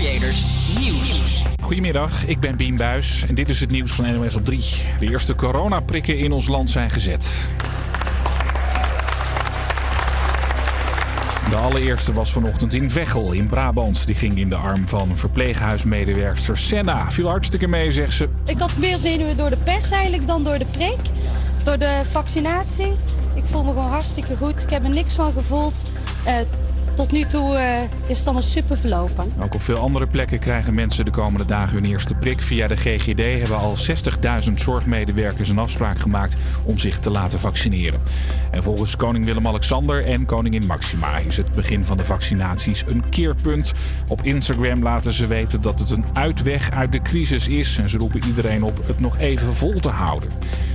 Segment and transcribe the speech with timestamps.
[0.00, 0.44] Creators
[0.78, 1.42] Nieuws.
[1.62, 4.64] Goedemiddag, ik ben Bien Buis en dit is het nieuws van NOS op 3.
[4.98, 7.48] De eerste coronaprikken in ons land zijn gezet.
[11.50, 14.06] De allereerste was vanochtend in Veghel in Brabant.
[14.06, 17.10] Die ging in de arm van verpleeghuismedewerkster Senna.
[17.10, 18.28] Viel hartstikke mee, zegt ze.
[18.46, 20.98] Ik had meer zenuwen door de pers eigenlijk dan door de prik.
[21.64, 22.92] Door de vaccinatie.
[23.34, 24.62] Ik voel me gewoon hartstikke goed.
[24.62, 25.90] Ik heb er niks van gevoeld.
[26.26, 26.32] Uh,
[27.00, 29.32] tot nu toe uh, is het allemaal super verlopen.
[29.42, 32.42] Ook op veel andere plekken krijgen mensen de komende dagen hun eerste prik.
[32.42, 33.76] Via de GGD hebben al
[34.48, 38.00] 60.000 zorgmedewerkers een afspraak gemaakt om zich te laten vaccineren.
[38.50, 43.72] En volgens koning Willem-Alexander en koningin Maxima is het begin van de vaccinaties een keerpunt.
[44.08, 47.78] Op Instagram laten ze weten dat het een uitweg uit de crisis is.
[47.78, 50.30] En ze roepen iedereen op het nog even vol te houden.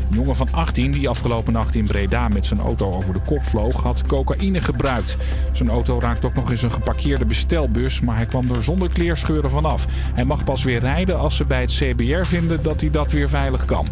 [0.09, 3.43] Een jongen van 18 die afgelopen nacht in Breda met zijn auto over de kop
[3.43, 5.17] vloog, had cocaïne gebruikt.
[5.51, 9.49] Zijn auto raakte ook nog eens een geparkeerde bestelbus, maar hij kwam er zonder kleerscheuren
[9.49, 9.85] vanaf.
[9.89, 13.29] Hij mag pas weer rijden als ze bij het CBR vinden dat hij dat weer
[13.29, 13.87] veilig kan.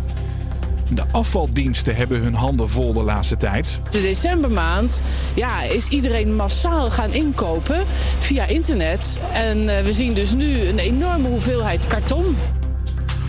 [0.89, 3.79] De afvaldiensten hebben hun handen vol de laatste tijd.
[3.89, 5.01] De decembermaand
[5.35, 7.83] ja, is iedereen massaal gaan inkopen
[8.19, 9.19] via internet.
[9.33, 12.35] En eh, we zien dus nu een enorme hoeveelheid karton.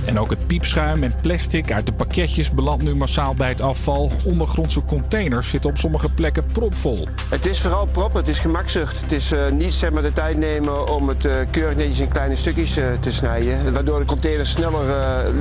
[0.07, 4.11] En ook het piepschuim en plastic uit de pakketjes belandt nu massaal bij het afval.
[4.25, 7.09] Ondergrondse containers zitten op sommige plekken propvol.
[7.29, 9.01] Het is vooral prop, het is gemakzucht.
[9.01, 12.09] Het is uh, niet zeg maar, de tijd nemen om het uh, keurig netjes in
[12.09, 13.73] kleine stukjes uh, te snijden.
[13.73, 14.85] Waardoor de containers sneller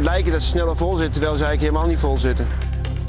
[0.01, 2.47] lijken dat ze sneller vol zitten, terwijl ze eigenlijk helemaal niet vol zitten.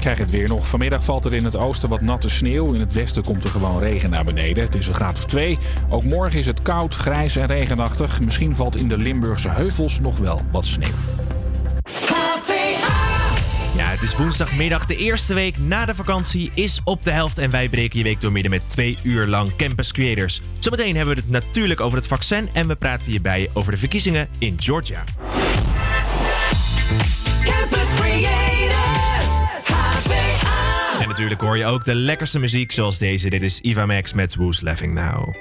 [0.05, 0.67] Krijg het weer nog.
[0.67, 2.73] Vanmiddag valt er in het oosten wat natte sneeuw.
[2.73, 4.63] In het westen komt er gewoon regen naar beneden.
[4.63, 5.57] Het is een graad of 2.
[5.89, 8.21] Ook morgen is het koud, grijs en regenachtig.
[8.21, 10.93] Misschien valt in de Limburgse heuvels nog wel wat sneeuw.
[13.75, 14.85] Ja, het is woensdagmiddag.
[14.85, 17.37] De eerste week na de vakantie is op de helft.
[17.37, 20.41] En wij breken je week door midden met twee uur lang Campus Creators.
[20.59, 22.49] Zometeen hebben we het natuurlijk over het vaccin.
[22.53, 25.03] En we praten hierbij over de verkiezingen in Georgia.
[27.43, 29.27] Campus Creators,
[29.63, 31.01] HVA.
[31.01, 33.29] En natuurlijk hoor je ook de lekkerste muziek zoals deze.
[33.29, 35.33] Dit is Eva Max met Who's Laughing Now.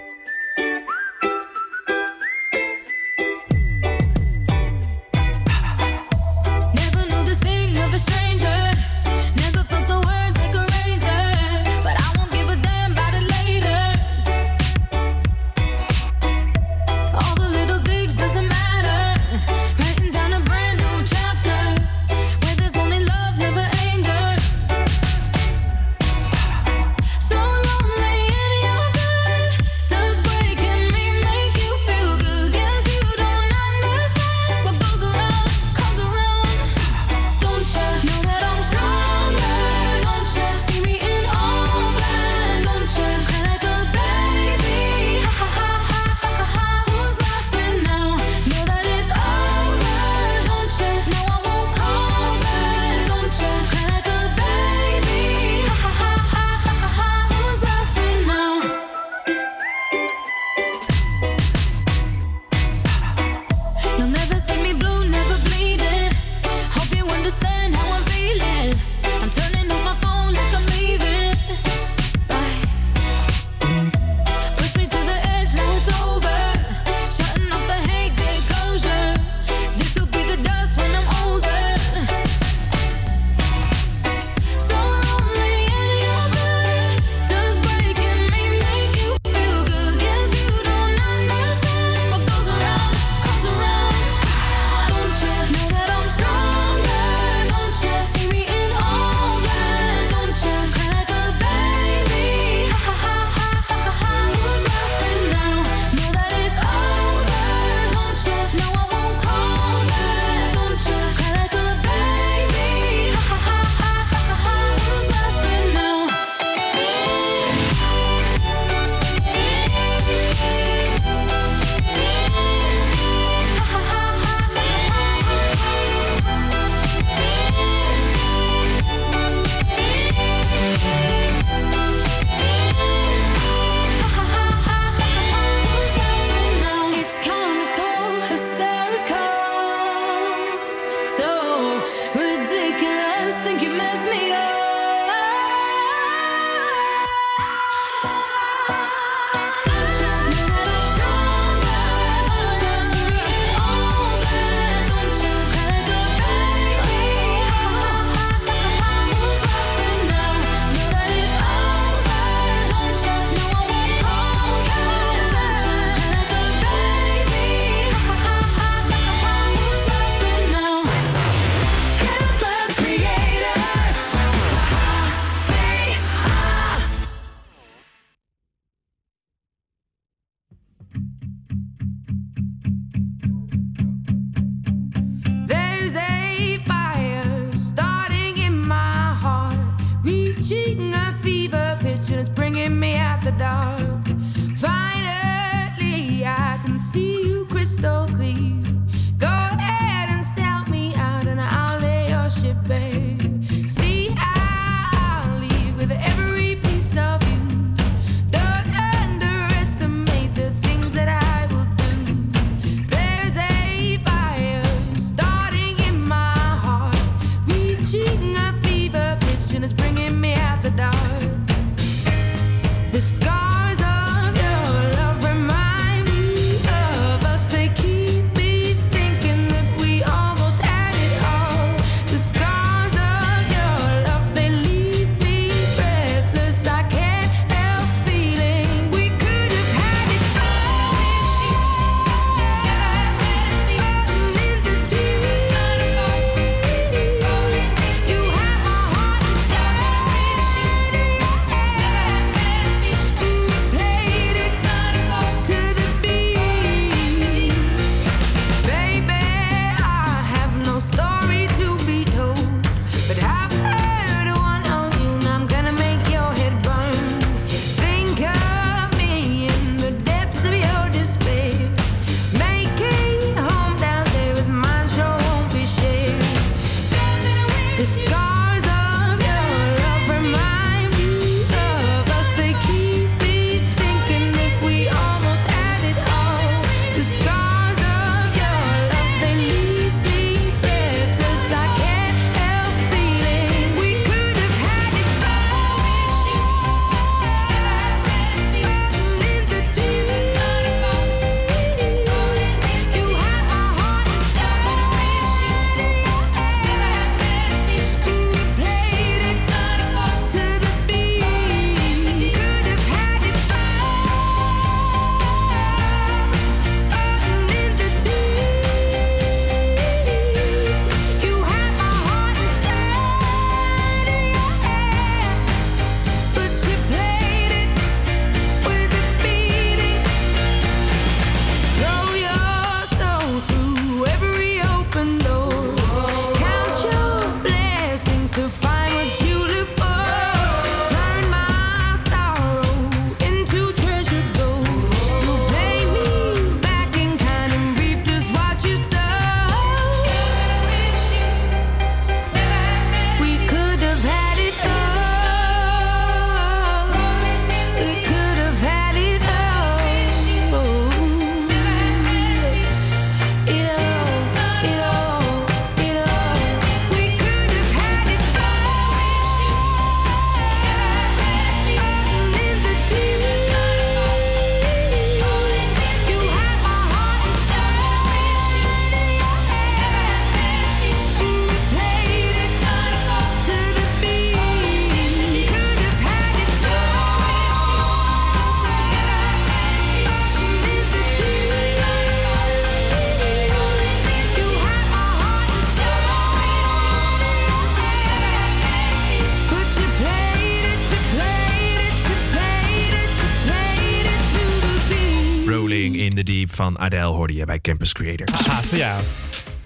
[406.64, 408.28] Van Adele hoorde je bij Campus Creator.
[408.34, 408.98] Gaaf, ja.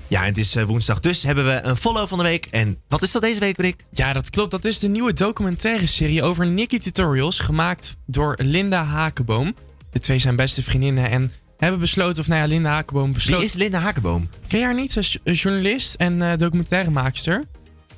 [0.08, 2.46] Ja, en het is eh, woensdag, dus hebben we een follow van de week.
[2.46, 3.84] En wat is dat deze week, Rick?
[3.92, 4.50] Ja, dat klopt.
[4.50, 9.54] Dat is de nieuwe documentaire serie over Nikki Tutorials, gemaakt door Linda Hakenboom.
[9.90, 13.36] De twee zijn beste vriendinnen en hebben besloten, of nou ja, Linda Hakenboom besloot...
[13.38, 14.28] Wie is Linda Hakenboom?
[14.46, 14.92] Ken je haar niet?
[14.92, 17.44] Ze is journalist en eh documentairemaakster.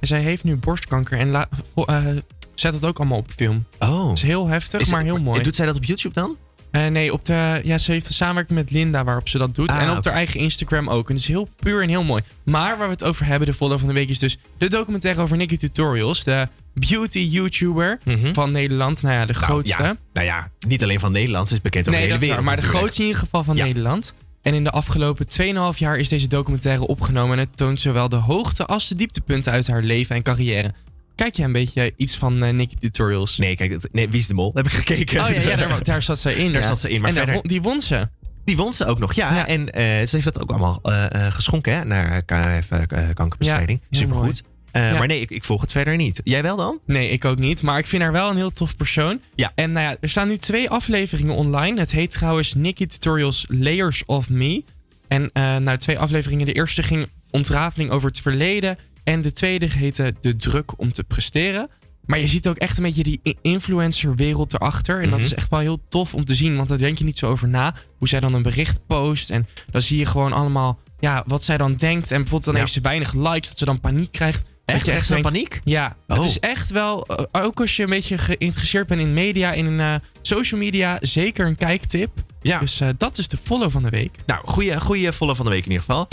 [0.00, 2.06] En zij heeft nu borstkanker en la- eh,
[2.54, 3.64] zet het ook allemaal op film.
[3.78, 4.08] Oh.
[4.08, 5.42] Het is heel heftig, Is maar heel mooi.
[5.42, 6.36] Doet zij dat op YouTube dan?
[6.70, 9.68] Eh, nee, op de, ja, ze heeft een samenwerking met Linda waarop ze dat doet.
[9.68, 11.08] Ah, en op haar eigen Instagram ook.
[11.08, 12.22] En het is heel puur en heel mooi.
[12.42, 15.20] Maar waar we het over hebben, de follow van de week, is dus de documentaire
[15.20, 16.24] over Nikki Tutorials.
[16.24, 18.32] De beauty YouTuber Mhm.
[18.32, 19.02] van Nederland.
[19.02, 19.82] Nou ja, de Nou, grootste.
[19.82, 22.34] ja, nou ja, niet alleen van Nederland, ze is bekend over nee, de dat hele
[22.42, 22.56] wereld.
[22.56, 23.64] Maar de grootste in ieder geval van Ja.
[23.64, 24.14] Nederland.
[24.42, 25.26] En in de afgelopen
[25.72, 27.38] 2,5 jaar is deze documentaire opgenomen.
[27.38, 30.72] En het toont zowel de hoogte als de dieptepunten uit haar leven en carrière.
[31.20, 33.36] Kijk jij een beetje iets van eh Nikki Tutorials?
[33.38, 34.50] Nee, kijk, dat- nee, Wie is de Mol?
[34.54, 35.20] Heb ik gekeken.
[35.24, 36.52] Oh ja, ja daar, daar zat ze in.
[36.52, 36.68] Daar ja.
[36.68, 38.08] zat ze in, maar en verder- won- die won ze.
[38.44, 39.34] Die won ze ook nog, ja.
[39.34, 39.46] Ja.
[39.46, 43.80] En eh, ze heeft dat ook allemaal eh, geschonken hè, naar eh, kankerbestrijding.
[43.90, 44.42] Supergoed.
[44.72, 44.98] Ja.
[44.98, 46.20] Maar nee, ik, ik volg het verder niet.
[46.24, 46.78] Jij wel dan?
[46.86, 47.62] Nee, ik ook niet.
[47.62, 49.20] Maar ik vind haar wel een heel tof persoon.
[49.34, 49.52] Ja.
[49.54, 51.80] En nou ja, er staan nu twee afleveringen online.
[51.80, 54.64] Het heet trouwens Nikki Tutorials Layers of Me.
[55.08, 56.46] En nou, twee afleveringen.
[56.46, 58.78] De eerste ging ontrafeling over het verleden.
[59.04, 61.68] En de tweede heette De druk om te presteren.
[62.06, 64.96] Maar je ziet ook echt een beetje die influencer-wereld erachter.
[65.02, 65.26] En dat Mhm.
[65.26, 66.56] is echt wel heel tof om te zien.
[66.56, 67.74] Want daar denk je niet zo over na.
[67.98, 69.30] Hoe zij dan een bericht post.
[69.30, 72.10] En dan zie je gewoon allemaal ja, wat zij dan denkt.
[72.10, 72.60] En bijvoorbeeld dan Ja.
[72.60, 73.48] heeft ze weinig likes.
[73.48, 74.44] Dat ze dan paniek krijgt.
[74.64, 74.88] Echt?
[74.88, 75.60] Echt zo'n paniek?
[75.64, 76.16] ja, Oh.
[76.16, 79.80] het is echt wel, eh, ook als je een beetje geïnteresseerd bent in media, in
[79.80, 82.10] eh, social media, zeker een kijktip.
[82.42, 82.58] Ja.
[82.58, 84.16] Dus eh, dat is de follow van de week.
[84.26, 86.08] Nou, goede, goede follow van de week in ieder geval.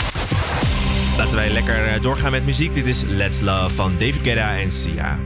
[1.18, 2.74] Laten wij lekker eh, doorgaan met muziek.
[2.74, 5.18] Dit is Let's Love van David Guetta en Sia.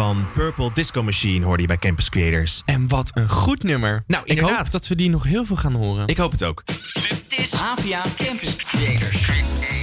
[0.00, 2.62] Van Purple Disco Machine hoorde je bij Campus Creators.
[2.64, 4.02] En wat een goed nummer.
[4.06, 4.56] Nou, ik inderdaad.
[4.56, 6.06] hoop dat we die nog heel veel gaan horen.
[6.06, 6.62] Ik hoop het ook.
[6.64, 9.30] Dit is APA Campus Creators.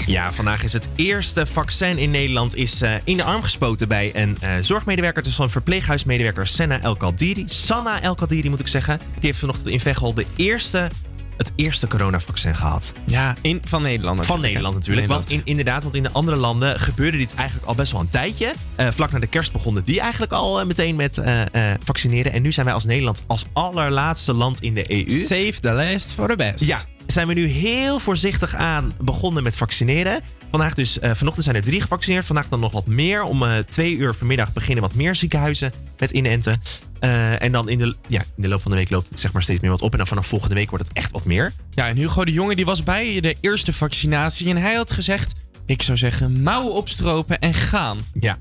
[0.06, 4.16] Ja, vandaag is het eerste vaccin in Nederland is eh, in de arm gespoten bij
[4.16, 5.24] een eh, zorgmedewerker.
[5.24, 7.44] Dus van verpleeghuismedewerker Senna El Kaldiri.
[7.48, 8.98] Sanna El Kaldiri moet ik zeggen.
[8.98, 10.90] Die heeft vanochtend in Veghel de eerste,
[11.38, 12.94] het eerste coronavaccin gehad.
[13.06, 14.54] Ja, in, van Nederland Van natuurlijk.
[14.54, 15.08] Nederland natuurlijk.
[15.08, 18.10] Want in, inderdaad, want in de andere landen gebeurde dit eigenlijk al best wel een
[18.10, 18.54] tijdje.
[18.76, 21.42] Eh, vlak na de kerst begonnen die eigenlijk al eh, meteen met eh,
[21.84, 22.32] vaccineren.
[22.32, 25.20] En nu zijn wij als Nederland als allerlaatste land in de EU.
[25.20, 26.64] Save the last for the best.
[26.64, 30.22] Ja, zijn we nu heel voorzichtig aan begonnen met vaccineren.
[30.52, 32.26] Vandaag dus, eh, vanochtend zijn er drie gevaccineerd.
[32.26, 33.24] Vandaag dan nog wat meer.
[33.24, 36.62] Om eh, twee uur vanmiddag beginnen wat meer ziekenhuizen met inenten.
[37.00, 39.32] Eh, en dan in de, ja, in de loop van de week loopt het zeg
[39.32, 39.92] maar steeds meer wat op.
[39.92, 41.54] En dan vanaf volgende week wordt het echt wat meer.
[41.70, 45.34] Ja, en Hugo de Jonge die was bij de eerste vaccinatie en hij had gezegd...
[45.66, 48.00] Ik zou zeggen, mouwen opstropen en gaan.
[48.20, 48.38] Ja.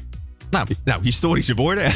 [0.50, 1.92] Nou, Nou, historische woorden.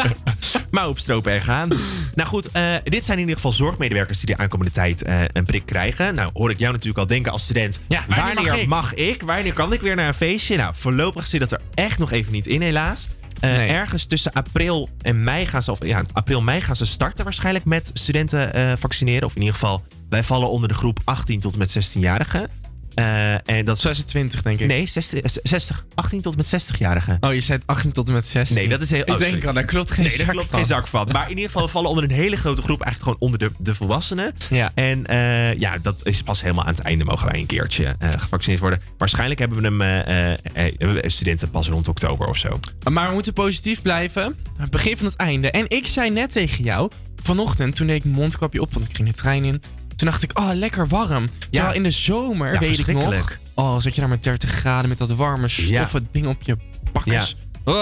[0.70, 1.68] maar opstropen en gaan.
[2.14, 5.44] Nou goed, eh, dit zijn in ieder geval zorgmedewerkers die de aankomende tijd eh, een
[5.44, 6.14] prik krijgen.
[6.14, 7.80] Nou hoor ik jou natuurlijk al denken als student.
[7.88, 8.68] Ja, wanneer wanneer mag ik?
[8.68, 9.22] mag ik?
[9.22, 10.56] Wanneer kan ik weer naar een feestje?
[10.56, 13.08] Nou, voorlopig zit dat er echt nog even niet in helaas.
[13.40, 13.68] Eh, Nee.
[13.68, 17.64] Ergens tussen april en mei gaan ze, of ja, april, mei gaan ze starten waarschijnlijk
[17.64, 19.26] met studenten vaccineren.
[19.26, 22.67] Of in ieder geval, wij vallen onder de groep 18 tot en met 16-jarigen.
[22.98, 24.66] Eh, en dat is 26 denk ik.
[24.66, 27.16] Nee, 60, eh, 60, 18 tot en met 60-jarigen.
[27.20, 28.56] Oh, je zei 18 tot en met 16.
[28.56, 29.00] Nee, dat is heel...
[29.00, 30.58] Ik oh, denk al, daar klopt geen Nee, daar zak klopt van.
[30.58, 31.08] geen zak van.
[31.12, 32.82] Maar in ieder geval, we vallen onder een hele grote groep.
[32.82, 34.34] Eigenlijk gewoon onder de, de volwassenen.
[34.50, 34.72] Ja.
[34.74, 38.08] En eh, ja, dat is pas helemaal aan het einde mogen wij een keertje eh,
[38.16, 38.82] gevaccineerd worden.
[38.98, 42.58] Waarschijnlijk hebben we hem studenten pas rond oktober of zo.
[42.90, 44.36] Maar we moeten positief blijven.
[44.58, 45.50] Het begin van het einde.
[45.50, 46.90] En ik zei net tegen jou,
[47.22, 49.62] vanochtend, toen deed ik mijn mondkapje op, want ik ging de trein in.
[49.98, 51.28] Toen dacht ik, oh, lekker warm.
[51.50, 53.38] Terwijl in de zomer, Ja, weet ik nog...
[53.54, 56.56] Oh, zat je daar met 30 graden met dat warme stoffen ding op je
[56.92, 57.36] bakkers.
[57.64, 57.74] Oh.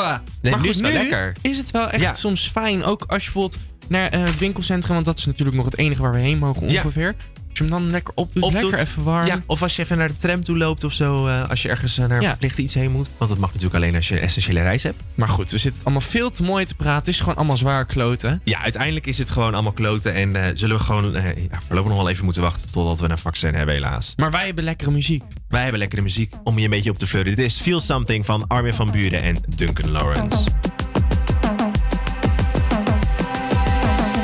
[0.42, 1.32] Nee, maar nu goed, is het wel lekker.
[1.42, 2.14] is het wel echt Ja.
[2.14, 2.84] soms fijn.
[2.84, 6.02] Ook als je bijvoorbeeld naar eh, het winkelcentrum, want dat is natuurlijk nog het enige
[6.02, 6.82] waar we heen mogen Ja.
[6.82, 7.14] ongeveer.
[7.58, 8.62] Als je hem dan lekker opdoet, Opdoet.
[8.62, 9.26] lekker even warm.
[9.26, 11.26] Ja, of als je even naar de tram toe loopt of zo.
[11.26, 12.28] eh, als je ergens eh, naar Ja.
[12.28, 13.10] verplicht iets heen moet.
[13.16, 15.02] Want dat mag natuurlijk alleen als je een essentiële reis hebt.
[15.14, 16.98] Maar goed, we zitten allemaal veel te mooi te praten.
[16.98, 18.40] Het is gewoon allemaal zwaar kloten.
[18.44, 20.14] Ja, uiteindelijk is het gewoon allemaal kloten.
[20.14, 23.08] En eh, zullen we gewoon eh, ja, voorlopig nog wel even moeten wachten totdat we
[23.08, 24.12] een vaccin hebben helaas.
[24.16, 25.22] Maar wij hebben lekkere muziek.
[25.48, 27.36] Wij hebben lekkere muziek om je een beetje op te flirten.
[27.36, 30.38] Dit is Feel Something van Armin van Buren en Duncan Lawrence.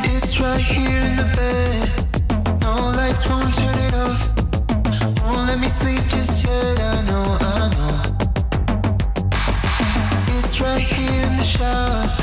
[0.04, 1.21] It's right here
[10.62, 12.21] right here in the shower.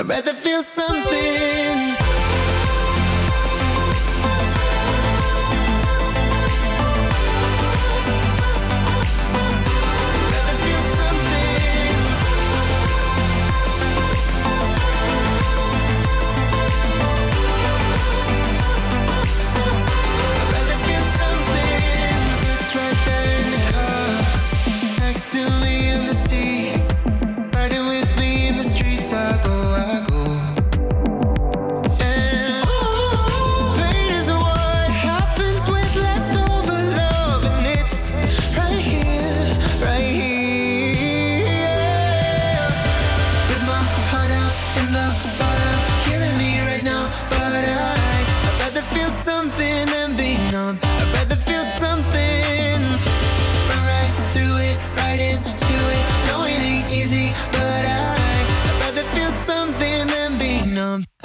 [0.00, 2.19] I'd rather feel something.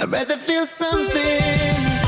[0.06, 2.05] I'd rather feel something.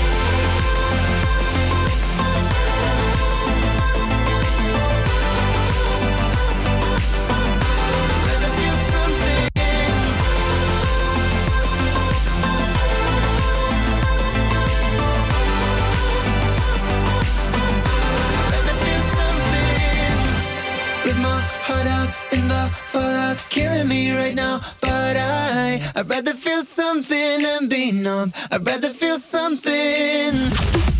[22.68, 24.60] Fallout, killing me right now.
[24.80, 28.32] But I, I'd rather feel something than be numb.
[28.50, 30.97] I'd rather feel something.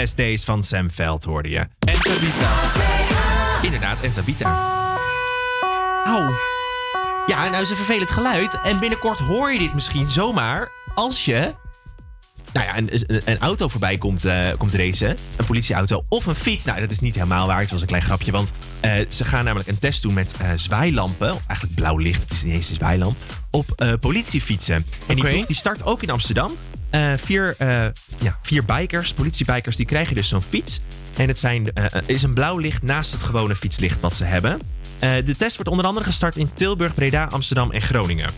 [0.00, 1.58] Best Days van Sam Veld hoorde je.
[1.58, 2.50] En Tabita.
[3.62, 4.78] Inderdaad, en Tabita.
[6.04, 6.30] Auw.
[7.26, 8.60] Ja, nou is een vervelend geluid.
[8.62, 11.54] En binnenkort hoor je dit misschien zomaar als je...
[12.52, 12.90] Nou ja, een,
[13.24, 15.16] een, auto voorbij komt, eh, komt racen.
[15.36, 16.64] Een politieauto of een fiets.
[16.64, 17.60] Nou, dat is niet helemaal waar.
[17.60, 18.32] Het was een klein grapje.
[18.32, 21.38] Want eh, ze gaan namelijk een test doen met eh, zwaailampen.
[21.46, 22.22] Eigenlijk blauw licht.
[22.22, 23.16] Het is niet eens een zwaailamp.
[23.50, 24.74] Op politiefietsen.
[25.06, 26.52] En die, proef die start ook in Amsterdam.
[27.16, 27.56] Vier,
[28.22, 30.80] ja, vier bikers, politiebikers, die krijgen dus zo'n fiets.
[31.16, 34.24] En het zijn, eh, eh, is een blauw licht naast het gewone fietslicht wat ze
[34.24, 34.60] hebben.
[34.98, 38.30] Eh, de test wordt onder andere gestart in Tilburg, Breda, Amsterdam en Groningen.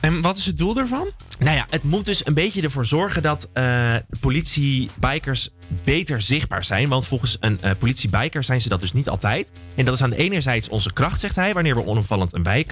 [0.00, 1.08] En wat is het doel daarvan?
[1.38, 5.48] Nou ja, het moet dus een beetje ervoor zorgen dat eh politiebikers
[5.84, 6.88] beter zichtbaar zijn.
[6.88, 9.50] Want volgens een eh, politiebiker zijn ze dat dus niet altijd.
[9.74, 12.68] En dat is aan de enerzijds onze kracht, zegt hij, wanneer we onopvallend een wijk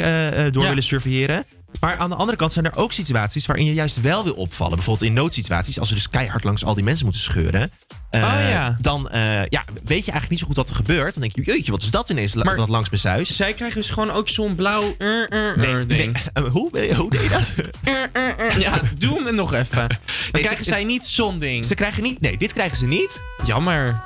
[0.52, 0.68] door Ja.
[0.68, 1.44] willen surveilleren.
[1.80, 4.74] Maar aan de andere kant zijn er ook situaties waarin je juist wel wil opvallen.
[4.74, 7.70] Bijvoorbeeld in noodsituaties, als we dus keihard langs al die mensen moeten scheuren.
[8.10, 8.76] eh, Oh ja.
[8.80, 11.12] Dan eh, ja, weet je eigenlijk niet zo goed wat er gebeurt.
[11.14, 13.36] Dan denk je, jeetje, wat is dat ineens Maar- dat langs mijn zuis?
[13.36, 14.94] Zij krijgen dus gewoon ook zo'n blauw...
[14.98, 16.12] uh, uh, Nee, ding.
[16.12, 16.12] nee.
[16.32, 17.52] Eh, hoe, hoe deed je dat?
[18.58, 19.86] Ja, doe hem nog even.
[20.32, 21.64] Dan krijgen zij niet zo'n ding.
[21.64, 23.22] Ze krijgen niet, nee, dit krijgen ze niet.
[23.44, 24.00] Jammer.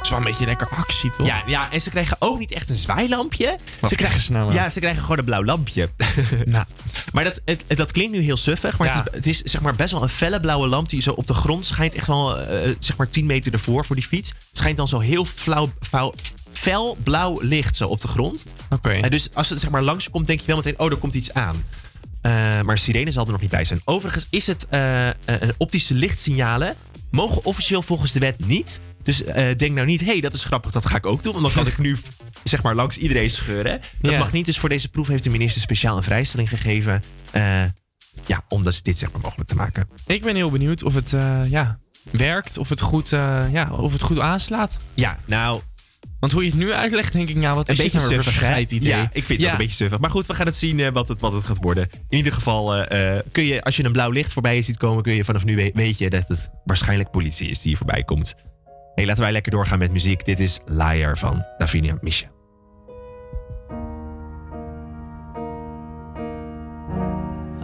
[0.00, 1.26] Het is wel een beetje lekker actie, toch?
[1.26, 3.58] Ja, ja, en ze krijgen ook niet echt een zwaailampje.
[3.80, 4.52] Wat ze krijgen ze nou?
[4.52, 5.88] Ja, ze krijgen gewoon een blauw lampje.
[6.44, 6.64] Nou,
[7.12, 8.96] maar dat, het, dat klinkt nu heel suffig, maar Ja.
[9.12, 11.26] het, is, het is zeg maar best wel een felle blauwe lamp die zo op
[11.26, 11.94] de grond schijnt.
[11.94, 14.28] Echt wel eh, zeg maar 10 meter ervoor voor die fiets.
[14.28, 16.14] Het schijnt dan zo heel flauw, flauw,
[16.52, 18.44] fel blauw licht zo op de grond.
[18.70, 18.90] oké.
[18.90, 21.14] Eh, dus als het zeg maar langs komt, denk je wel meteen, oh, er komt
[21.14, 21.64] iets aan.
[22.22, 23.80] Eh, maar sirene zal er nog niet bij zijn.
[23.84, 26.74] Overigens is het eh, eh, een optische lichtsignalen
[27.10, 28.80] mogen officieel volgens de wet niet.
[29.02, 31.32] Dus eh, denk nou niet, hé, hey, dat is grappig, dat ga ik ook doen.
[31.32, 31.96] Want dan kan ik nu
[32.44, 33.80] zeg maar langs iedereen scheuren.
[34.00, 34.18] Dat Ja.
[34.18, 34.44] mag niet.
[34.46, 37.02] Dus voor deze proef heeft de minister speciaal een vrijstelling gegeven.
[37.30, 37.62] eh,
[38.26, 39.88] ja, om dus dit zeg maar mogelijk te maken.
[40.06, 41.78] Ik ben heel benieuwd of het eh, ja,
[42.10, 44.76] werkt, of het, goed, ja, of het goed aanslaat.
[44.94, 45.60] Ja, nou,
[46.20, 48.14] Want hoe je het nu uitlegt, denk ik, nou, wat een is beetje nou
[48.54, 48.88] een idee?
[48.88, 49.46] Ja, ik vind het Ja.
[49.46, 49.98] ook een beetje suffig.
[49.98, 51.88] Maar goed, we gaan het zien wat, het, wat het gaat worden.
[52.08, 52.84] In ieder geval
[53.32, 55.70] kun je, als je een blauw licht voorbij ziet komen, kun je vanaf nu we-
[55.74, 58.34] weet je dat het waarschijnlijk politie is die hier voorbij komt.
[59.00, 60.24] Hey, laten wij lekker doorgaan met muziek.
[60.24, 62.26] Dit is Liar van Davinia Misha.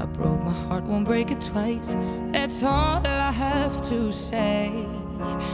[0.03, 1.97] I broke my heart, won't break it twice.
[2.33, 4.71] That's all I have to say.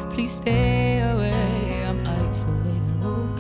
[0.09, 1.85] Please stay away.
[1.89, 3.31] I'm isolated, low.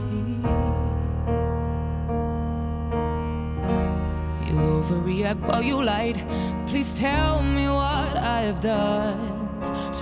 [4.46, 6.24] You overreact while you lied.
[6.66, 9.51] Please tell me what I have done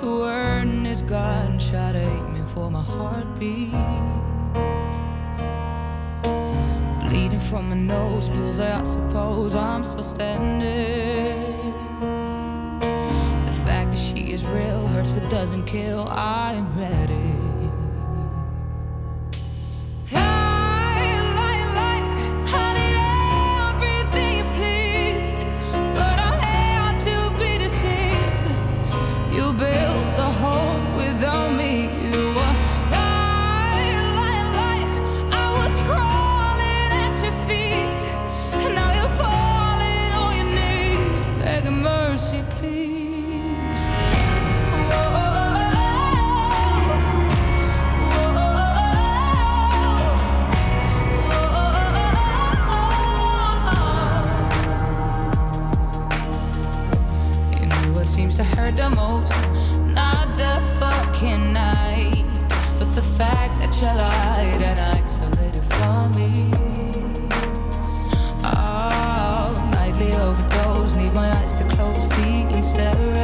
[0.01, 3.73] to earn this gunshot aiming for my heartbeat.
[7.09, 11.75] Bleeding from my nose, bullseye, I suppose I'm still standing.
[13.47, 16.07] The fact that she is real hurts but doesn't kill.
[16.09, 17.40] I am ready.
[58.71, 59.33] Hurt the most?
[59.83, 62.25] Not the fucking night,
[62.79, 66.51] but the fact that you lied and isolated from me.
[68.45, 73.20] Oh, nightly overdose, need my eyes to close, see staring.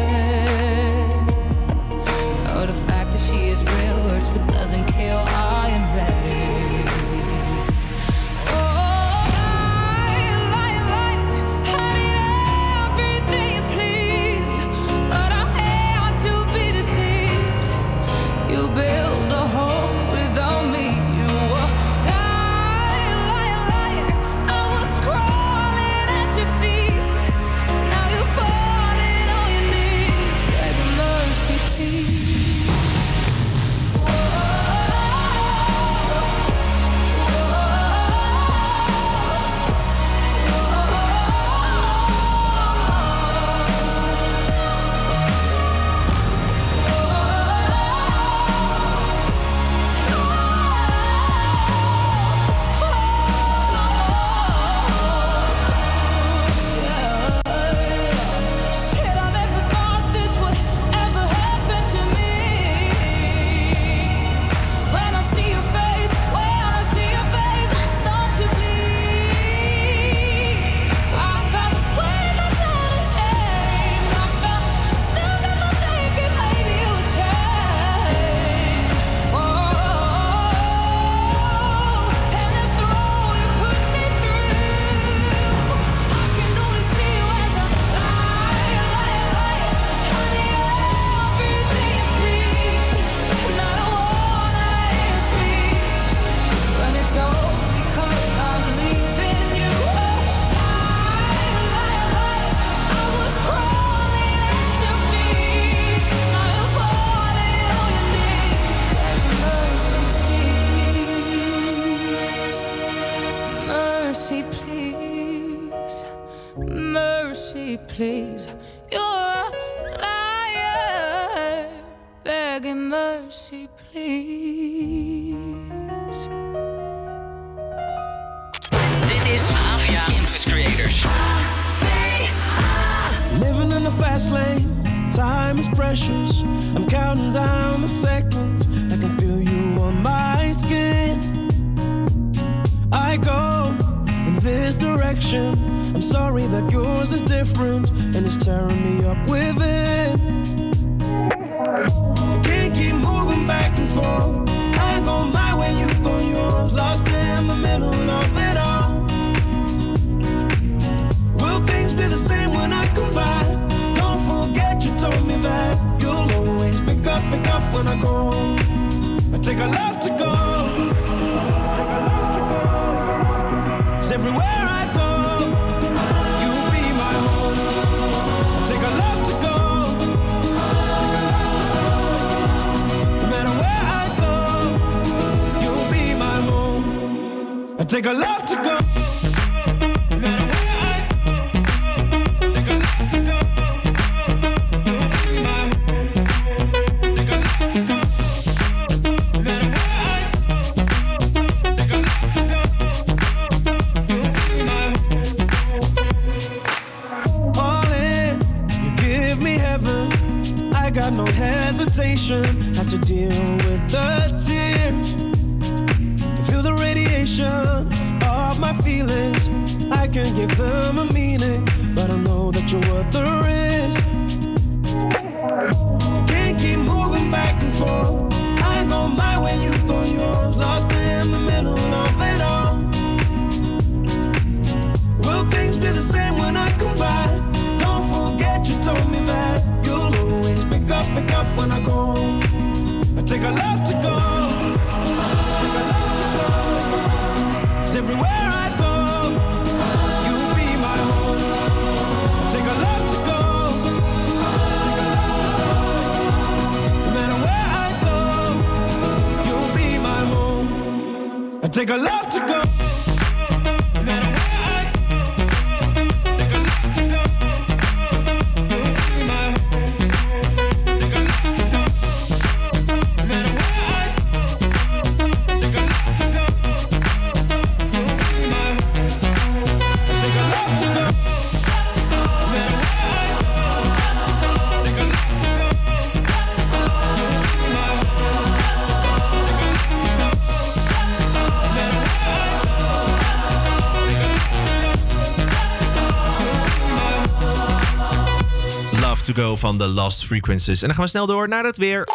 [299.27, 300.81] To Go van The Lost Frequencies.
[300.81, 302.09] En dan gaan we snel door naar het weer.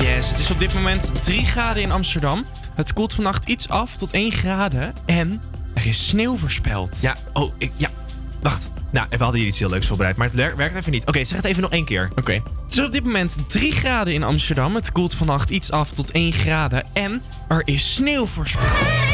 [0.00, 2.46] Yes, het is op dit moment 3 graden in Amsterdam.
[2.74, 4.92] Het koelt vannacht iets af tot 1 graden.
[5.06, 5.42] En
[5.74, 6.98] er is sneeuw voorspeld.
[7.00, 7.88] Ja, oh, ik, ja.
[8.42, 8.70] Wacht.
[8.90, 11.06] Nou, we hadden hier iets heel leuks voorbereid, maar het wer- werkt even niet.
[11.06, 12.10] Oké, zeg het even nog één keer.
[12.14, 12.32] Oké.
[12.32, 12.42] Het
[12.72, 14.74] is op dit moment 3 graden in Amsterdam.
[14.74, 16.84] Het koelt vannacht iets af tot 1 graden.
[16.92, 19.11] En er is sneeuw voorspeld.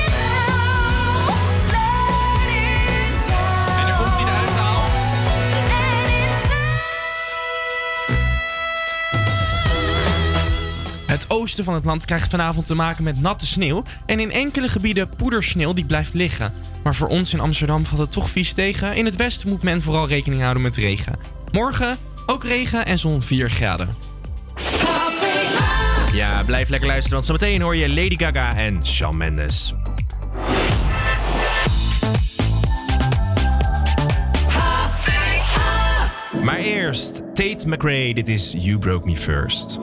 [11.19, 13.83] Het oosten van het land krijgt vanavond te maken met natte sneeuw.
[14.07, 16.53] En in enkele gebieden poedersneeuw die blijft liggen.
[16.83, 18.95] Maar voor ons in Amsterdam valt het toch vies tegen.
[18.95, 21.19] In het westen moet men vooral rekening houden met regen.
[21.51, 21.97] Morgen
[22.27, 23.97] ook regen en zo'n 4 graden.
[26.13, 29.75] Ja, blijf lekker luisteren, want zometeen hoor je Lady Gaga en Shawn Mendes.
[36.43, 39.79] Maar eerst Tate McRae, dit is You Broke Me First.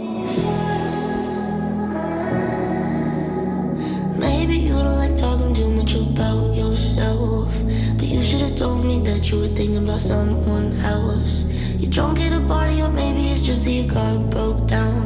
[8.65, 11.43] Told me that you were thinking about someone else.
[11.77, 15.05] You're drunk at a party, or maybe it's just that your car broke down.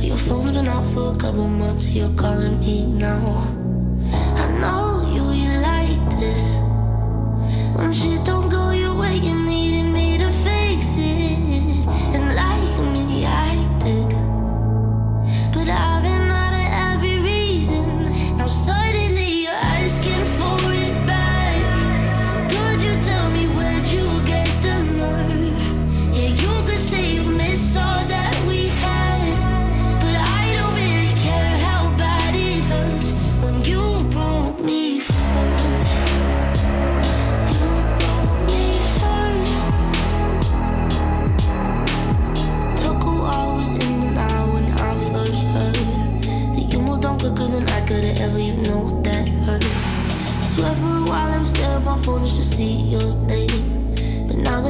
[0.00, 3.24] Your phone's been off for a couple months, you're calling me now.
[4.42, 6.56] I know you, you like this.
[7.76, 9.65] When shit don't go your way, you needed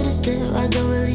[0.07, 0.57] but it's there.
[0.57, 1.06] I don't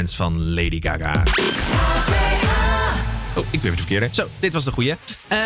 [0.00, 1.22] Romance van Lady Gaga.
[3.36, 4.08] Oh, ik ben weer de verkeerde.
[4.12, 4.90] Zo, dit was de goeie.
[5.28, 5.38] Eh,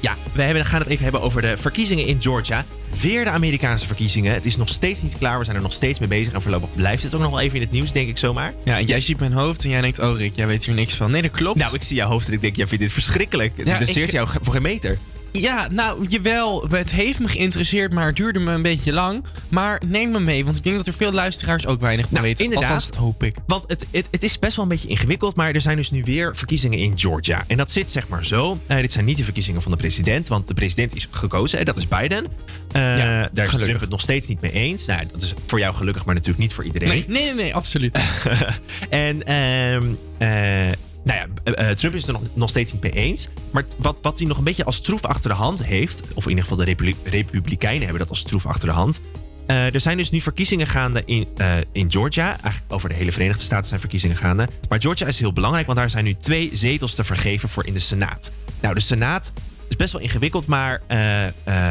[0.00, 2.64] ja, we hebben, gaan het even hebben over de verkiezingen in Georgia.
[3.00, 4.32] Weer de Amerikaanse verkiezingen.
[4.32, 5.38] Het is nog steeds niet klaar.
[5.38, 6.32] We zijn er nog steeds mee bezig.
[6.32, 8.54] En voorlopig blijft het ook nog wel even in het nieuws, denk ik zomaar.
[8.64, 10.94] Ja, en jij ziet mijn hoofd en jij denkt, oh Rick, jij weet hier niks
[10.94, 11.10] van.
[11.10, 11.58] Nee, dat klopt.
[11.58, 13.52] Nou, ik zie jouw hoofd en ik denk, jij vindt dit verschrikkelijk.
[13.56, 14.98] Het Ja, interesseert ik- jou voor geen meter.
[15.32, 16.66] Ja, nou, jawel.
[16.70, 19.24] Het heeft me geïnteresseerd, maar het duurde me een beetje lang.
[19.48, 22.26] Maar neem me mee, want ik denk dat er veel luisteraars ook weinig van Nou,
[22.26, 22.44] weten.
[22.44, 22.68] inderdaad.
[22.70, 23.36] Althans, dat hoop ik.
[23.46, 26.02] Want het, het, het is best wel een beetje ingewikkeld, maar er zijn dus nu
[26.04, 27.44] weer verkiezingen in Georgia.
[27.46, 28.58] En dat zit zeg maar zo.
[28.66, 31.58] Eh, dit zijn niet de verkiezingen van de president, want de president is gekozen.
[31.58, 32.26] En dat is Biden.
[32.72, 33.58] Ja, daar gelukkig.
[33.58, 34.86] Trump het nog steeds niet mee eens.
[34.86, 36.88] Nou, dat is voor jou gelukkig, maar natuurlijk niet voor iedereen.
[36.88, 37.98] Nee, nee, nee, nee, absoluut.
[38.88, 39.86] en ehm,
[40.18, 40.72] eh,
[41.04, 43.28] nou ja, eh, eh, Trump is het er nog, nog steeds niet mee eens.
[43.50, 46.28] Maar wat, wat hij nog een beetje als troef achter de hand heeft, of in
[46.28, 49.00] ieder geval de Republi- Republikeinen hebben dat als troef achter de hand.
[49.46, 52.26] Eh, er zijn dus nu verkiezingen gaande in, eh, in Georgia.
[52.26, 54.48] Eigenlijk over de hele Verenigde Staten zijn verkiezingen gaande.
[54.68, 57.72] Maar Georgia is heel belangrijk, want daar zijn nu twee zetels te vergeven voor in
[57.72, 58.32] de Senaat.
[58.60, 59.32] Nou, de Senaat
[59.68, 60.82] is best wel ingewikkeld, maar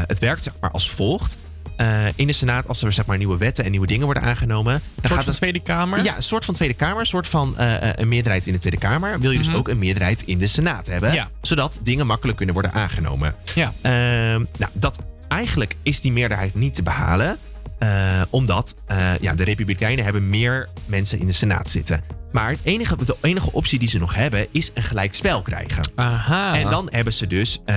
[0.07, 1.37] het werkt zeg maar als volgt.
[1.81, 4.73] Eh, in de Senaat, als er zeg maar, nieuwe wetten en nieuwe dingen worden aangenomen.
[4.73, 6.03] Dan soort gaat het Tweede Kamer?
[6.03, 8.59] ja, een soort van Tweede Kamer, een soort van eh, eh, een meerderheid in de
[8.59, 9.19] Tweede Kamer.
[9.19, 9.55] Wil je dus Mhm.
[9.55, 11.29] ook een meerderheid in de Senaat hebben, Ja.
[11.41, 13.35] zodat dingen makkelijk kunnen worden aangenomen.
[13.55, 13.73] Ja.
[13.81, 17.37] Ehm, nou, dat eigenlijk is die meerderheid niet te behalen,
[17.81, 22.03] eh, omdat eh, ja, de Republikeinen hebben meer mensen in de Senaat zitten.
[22.31, 25.83] Maar het enige, de enige optie die ze nog hebben is een gelijkspel krijgen.
[25.95, 26.55] Aha.
[26.55, 27.75] En dan hebben ze dus eh,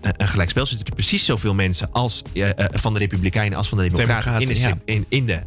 [0.00, 0.66] een gelijkspel.
[0.66, 2.22] Zitten er precies zoveel mensen als,
[2.72, 5.40] van de Republikeinen als van de Democraten, in de, Democraten, in, in de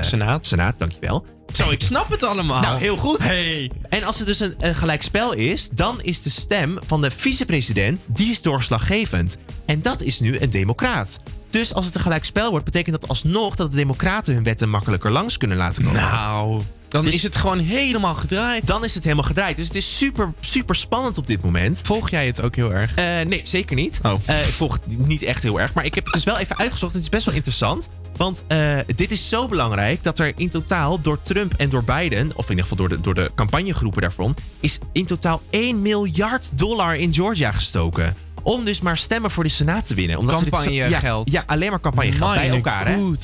[0.00, 0.46] Senaat.
[0.46, 0.74] Senaat.
[0.78, 1.26] Dankjewel.
[1.52, 2.60] Zo, ik snap het allemaal.
[2.60, 3.18] Nou, heel goed.
[3.18, 3.70] Hey.
[3.88, 8.06] En als het dus een, een gelijkspel is, dan is de stem van de vicepresident,
[8.08, 9.36] die is doorslaggevend.
[9.66, 11.18] En dat is nu een democraat.
[11.52, 15.10] Dus als het een gelijkspel wordt, betekent dat alsnog dat de democraten hun wetten makkelijker
[15.10, 16.00] langs kunnen laten komen.
[16.00, 18.66] Nou, dan Dus- is het gewoon helemaal gedraaid.
[18.66, 19.56] Dan is het helemaal gedraaid.
[19.56, 21.80] Dus het is super, super spannend op dit moment.
[21.84, 22.94] Volg jij het ook heel erg?
[22.94, 23.98] Eh, nee, zeker niet.
[24.02, 24.20] Oh.
[24.24, 25.74] Eh, ik volg het niet echt heel erg.
[25.74, 26.92] Maar ik heb het dus wel even uitgezocht.
[26.92, 27.88] Het is best wel interessant.
[28.16, 32.30] Want eh, dit is zo belangrijk dat er in totaal door Trump en door Biden,
[32.34, 36.50] of in ieder geval door de, door de campagnegroepen daarvan, is in totaal 1 miljard
[36.54, 38.16] dollar in Georgia gestoken.
[38.42, 40.18] Om dus maar stemmen voor de Senaat te winnen.
[40.18, 41.30] Omdat ze dit Campagnegeld.
[41.30, 42.86] Ja, ja, alleen maar campagnegeld bij elkaar.
[42.86, 43.14] Hè?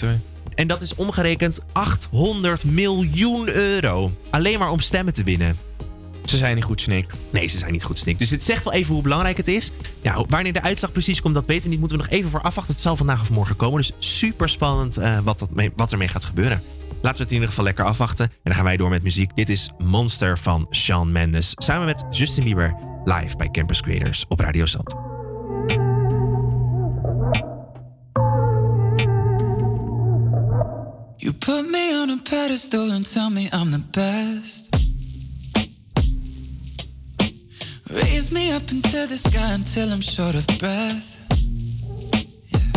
[0.55, 4.13] En dat is omgerekend 800 miljoen euro.
[4.31, 5.57] Alleen maar om stemmen te winnen.
[6.25, 7.11] Ze zijn niet goed, Snik.
[7.31, 8.19] Nee, ze zijn niet goed snik.
[8.19, 9.71] Dus dit zegt wel even hoe belangrijk het is.
[10.03, 11.79] Ja, wanneer de uitslag precies komt, dat weten we niet.
[11.79, 12.73] Moeten we nog even voor afwachten.
[12.73, 13.79] Het zal vandaag of morgen komen.
[13.79, 16.63] Dus super spannend eh, wat, dat mee, wat ermee gaat gebeuren.
[17.03, 18.25] Laten we het in ieder geval lekker afwachten.
[18.25, 19.31] En dan gaan wij door met muziek.
[19.35, 21.53] Dit is Monster van Shawn Mendes.
[21.57, 25.08] Samen met Justin Bieber live bij Campus Creators op Radio Zand.
[31.29, 34.75] You put me on a pedestal and tell me I'm the best.
[37.91, 41.19] Raise me up into the sky until I'm short of breath.
[42.49, 42.73] Yeah.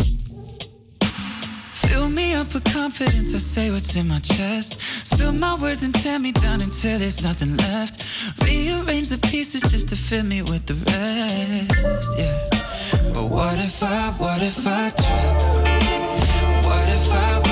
[1.72, 4.78] Fill me up with confidence, I say what's in my chest.
[5.06, 8.04] Spill my words and tear me down until there's nothing left.
[8.44, 12.10] Rearrange the pieces just to fill me with the rest.
[12.18, 12.38] Yeah.
[13.14, 15.36] But what if I, what if I trip?
[16.66, 17.51] What if I,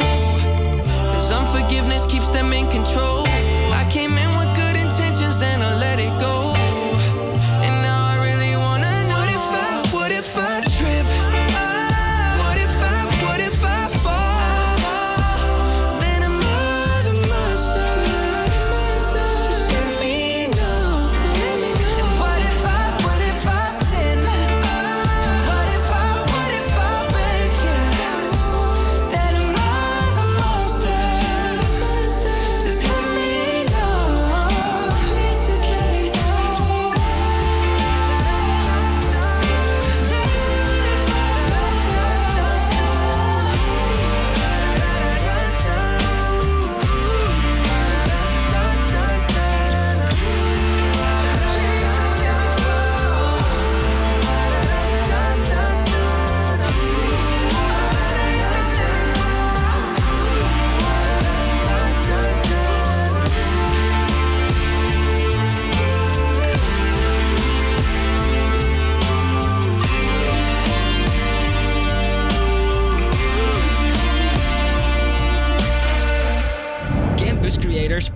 [1.51, 3.25] Cause unforgiveness keeps them in control.
[3.27, 4.30] I came in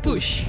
[0.06, 0.45] Push.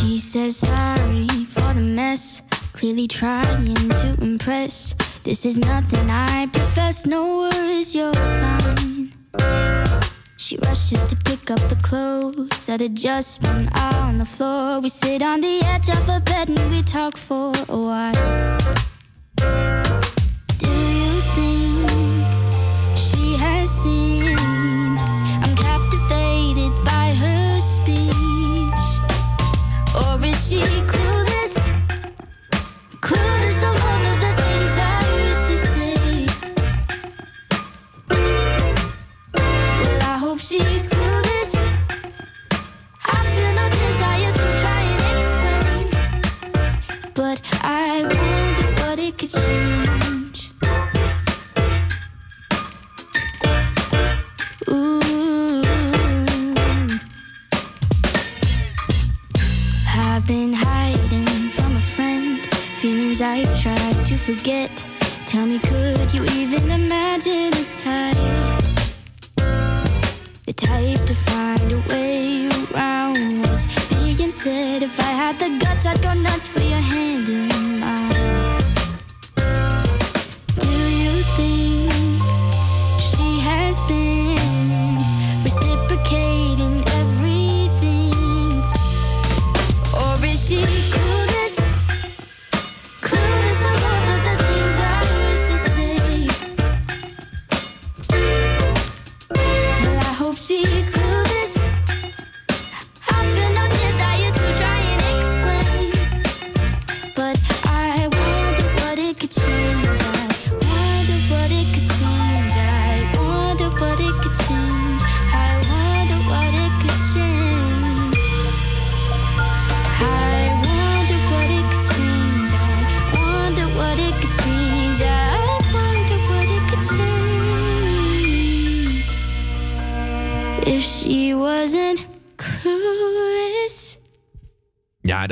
[0.00, 2.42] She says sorry for the mess.
[2.72, 4.96] Clearly trying to impress.
[5.26, 7.04] This is nothing I profess.
[7.04, 9.10] No worries, you're fine.
[10.36, 12.66] She rushes to pick up the clothes.
[12.66, 14.78] That adjustment on the floor.
[14.78, 18.85] We sit on the edge of a bed and we talk for a while.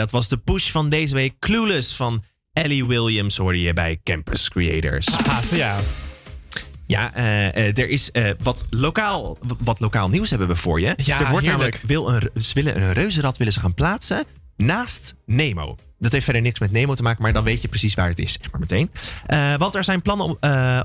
[0.04, 1.34] Dat was de push van deze week.
[1.38, 5.08] Clueless van Ellie Williams hoorde je bij Campus Creators.
[5.50, 5.76] ja.
[6.86, 10.94] Ja, eh, eh, er is eh, wat, lokaal, wat lokaal nieuws hebben we voor je.
[10.96, 11.46] Ja, er wordt heerlijk.
[11.46, 14.24] namelijk wil een, ze willen een reuzenrad willen ze gaan plaatsen
[14.56, 15.76] naast Nemo.
[15.98, 18.18] Dat heeft verder niks met Nemo te maken, maar dan weet je precies waar het
[18.18, 18.90] is, zeg maar meteen.
[19.58, 20.38] Want er zijn plannen om,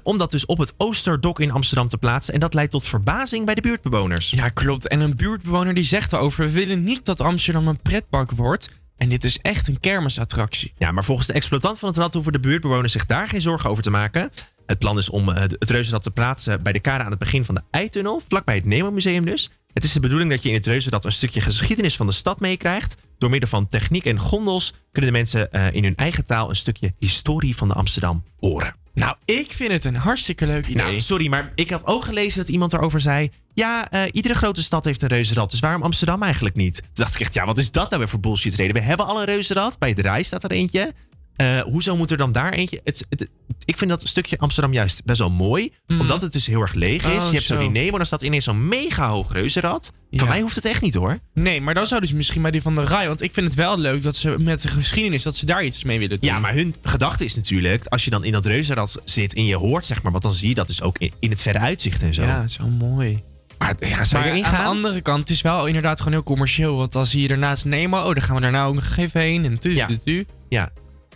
[0.03, 2.33] om dat dus op het Oosterdok in Amsterdam te plaatsen.
[2.33, 4.29] En dat leidt tot verbazing bij de buurtbewoners.
[4.29, 4.87] Ja, klopt.
[4.87, 8.69] En een buurtbewoner die zegt erover: we willen niet dat Amsterdam een pretpark wordt.
[8.99, 10.73] En dit is echt een kermisattractie.
[10.77, 13.69] Ja, maar volgens de exploitant van het rad hoeven de buurtbewoners zich daar geen zorgen
[13.69, 14.29] over te maken.
[14.65, 17.45] Het plan is om eh, het reuzenrad te plaatsen bij de kade aan het begin
[17.45, 19.49] van de Eitunnel, vlakbij het Nemo Museum dus.
[19.73, 22.39] Het is de bedoeling dat je in het reuzenrad een stukje geschiedenis van de stad
[22.39, 22.95] meekrijgt.
[23.17, 26.55] Door middel van techniek en gondels kunnen de mensen eh, in hun eigen taal een
[26.55, 28.75] stukje historie van de Amsterdam horen.
[28.99, 30.83] Nou, ik vind het een hartstikke leuk idee.
[30.83, 33.29] Nou, sorry, maar ik had ook gelezen dat iemand erover zei...
[33.53, 36.75] Ja, eh, iedere grote stad heeft een reuzenrad, dus waarom Amsterdam eigenlijk niet?
[36.75, 38.73] Toen dacht ik echt, ja, wat is dat nou weer voor bullshit reden?
[38.73, 40.93] We hebben al een reuzenrad, bij de Rij staat er eentje.
[41.39, 42.81] Eh, hoezo moet er dan daar eentje?
[42.83, 43.27] Het, het-
[43.65, 45.73] ik vind dat stukje Amsterdam juist best wel mooi.
[45.87, 47.23] Omdat het dus heel erg leeg is.
[47.23, 49.91] Oh, je hebt zo die Nemo, dan staat ineens zo'n mega hoog reuzenrad.
[50.09, 50.19] Ja.
[50.19, 51.19] Van mij hoeft het echt niet hoor.
[51.33, 53.07] Nee, maar dan zouden ze misschien bij die van de Rai.
[53.07, 55.83] Want ik vind het wel leuk dat ze met de geschiedenis dat ze daar iets
[55.83, 56.29] mee willen doen.
[56.29, 59.55] Ja, maar hun gedachte is natuurlijk, als je dan in dat reuzenrad zit en je
[59.55, 62.01] hoort zeg maar wat, dan zie je dat dus ook in, in het verre uitzicht
[62.01, 62.21] en zo.
[62.23, 63.23] Ja, zo mooi.
[63.57, 66.75] Maar ja, zou Maar aan de andere kant, het is wel inderdaad gewoon heel commercieel.
[66.77, 67.97] Want dan zie je daarnaast Nemo.
[67.97, 69.45] Oh, dan gaan we daarna ook nog even heen.
[69.45, 69.85] En tu, Ja.
[69.87, 70.25] tu, tu.
[70.49, 70.71] Ja.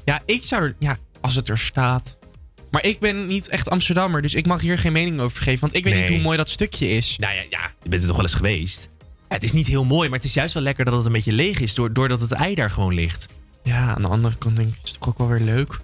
[0.05, 0.75] Ja, ik zou er...
[0.79, 2.17] Ja, als het er staat.
[2.71, 4.21] Maar ik ben niet echt Amsterdammer.
[4.21, 5.59] Dus ik mag hier geen mening over geven.
[5.59, 7.15] Want ik weet niet hoe mooi dat stukje is.
[7.17, 8.89] Nou ja, ja, je bent er toch wel eens geweest.
[9.27, 11.31] Het is niet heel mooi, maar het is juist wel lekker dat het een beetje
[11.31, 13.25] leeg is, door- doordat het ei daar gewoon ligt.
[13.63, 15.79] Ja, aan de andere kant denk ik, het is toch ook wel weer leuk.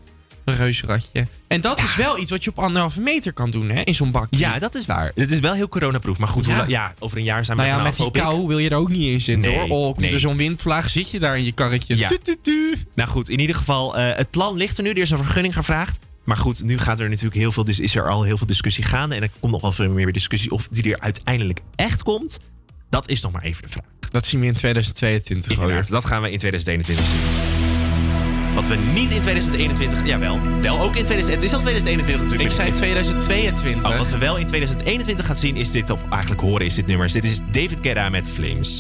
[0.52, 1.26] Een reusradje.
[1.48, 3.82] En dat is wel iets wat je op anderhalve meter kan doen, hè?
[3.82, 4.40] In zo'n bakje.
[4.40, 5.12] Ja, dat is waar.
[5.16, 6.50] Het is wel heel coronaproof, maar goed, Ja.
[6.52, 8.14] hoe la- ja, over een jaar zijn we Nou ja, met die ik.
[8.14, 9.70] kou wil je er ook niet in zitten, Nee, hoor.
[9.78, 10.12] Oh, komt nee.
[10.14, 11.98] er zo'n windvlaag, zit je daar in je karretje.
[11.98, 12.08] Ja.
[12.08, 12.76] Tu, tu, tu.
[12.96, 14.90] Nou goed, in ieder geval, eh, het plan ligt er nu.
[14.90, 16.00] Er is een vergunning gevraagd.
[16.24, 18.84] Maar goed, nu gaat er natuurlijk heel veel, dus is er al heel veel discussie
[18.84, 19.16] gaande.
[19.16, 22.40] En er komt nog wel veel meer discussie of die er uiteindelijk echt komt.
[22.90, 23.84] Dat is nog maar even de vraag.
[24.12, 25.64] Dat zien we in 2022 alweer.
[25.70, 27.49] Inderdaad, dat gaan we in 2021 zien.
[28.60, 30.06] Wat we niet in 2021...
[30.06, 31.34] Jawel, wel ook in 2021.
[31.34, 32.50] Het is al 2021 natuurlijk.
[32.50, 33.98] Ik zei 2022.
[33.98, 37.12] Wat we wel in 2021 gaan zien is dit, of eigenlijk horen is dit nummer.
[37.12, 38.80] Dit is David Guetta met Flames.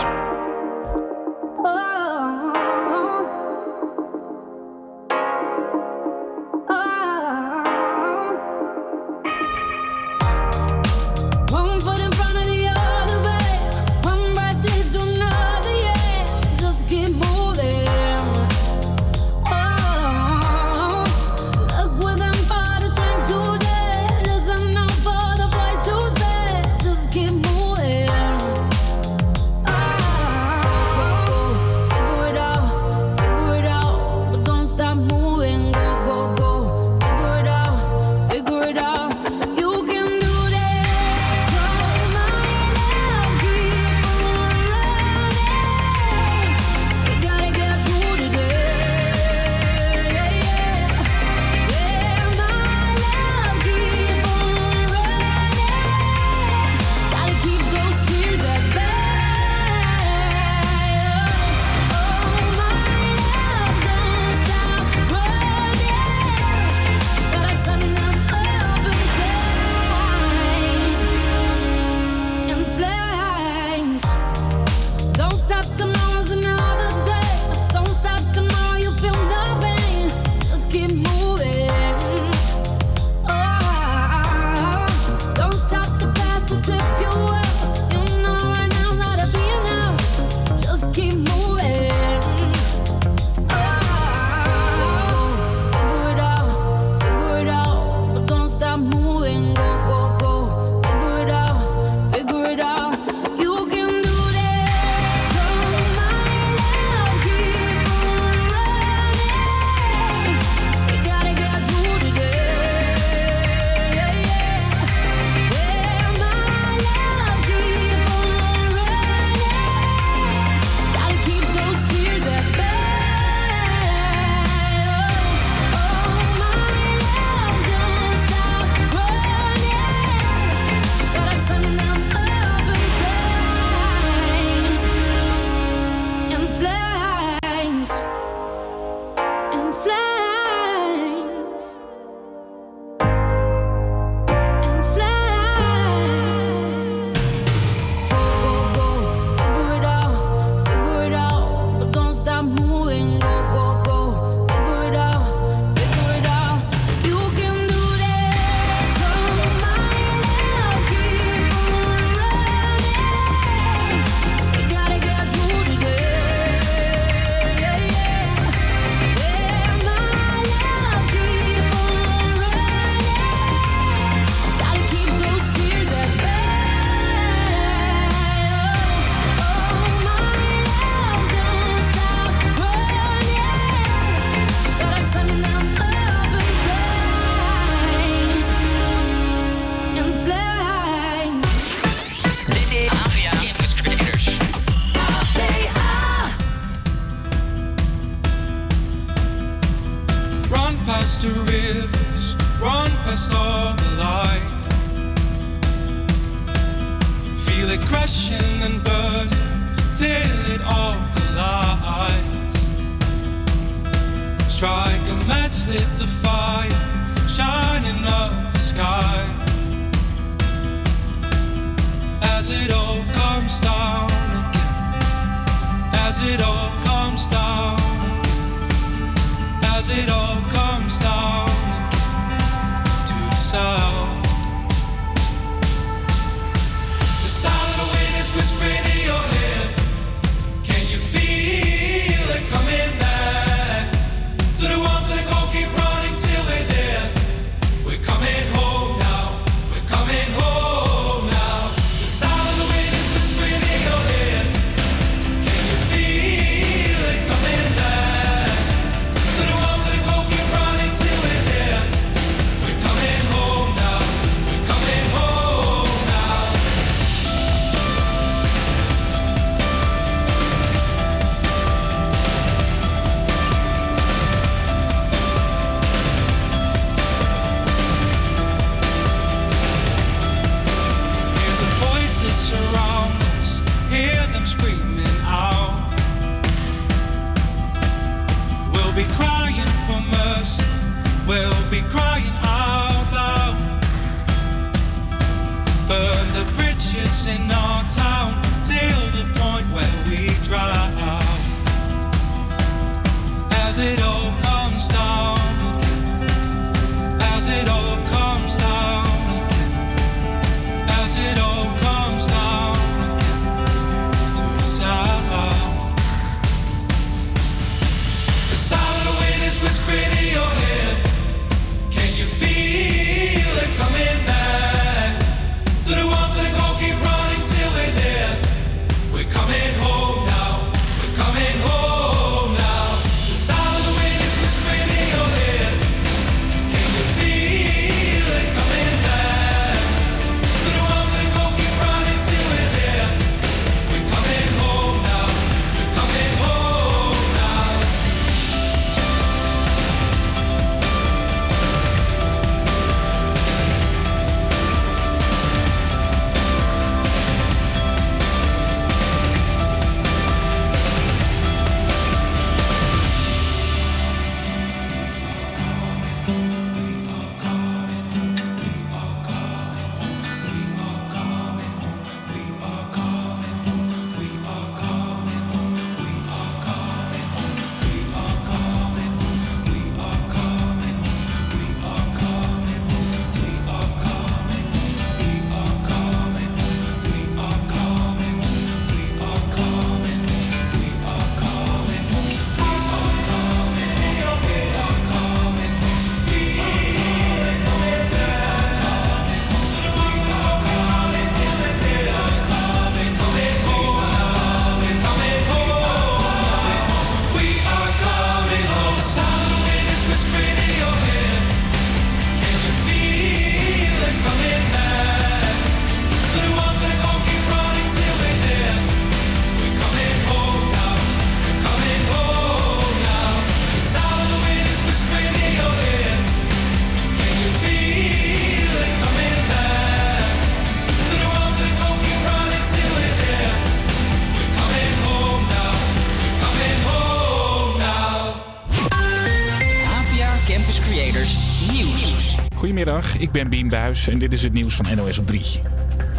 [443.19, 445.61] Ik ben Bien Buijs en dit is het nieuws van NOS op 3.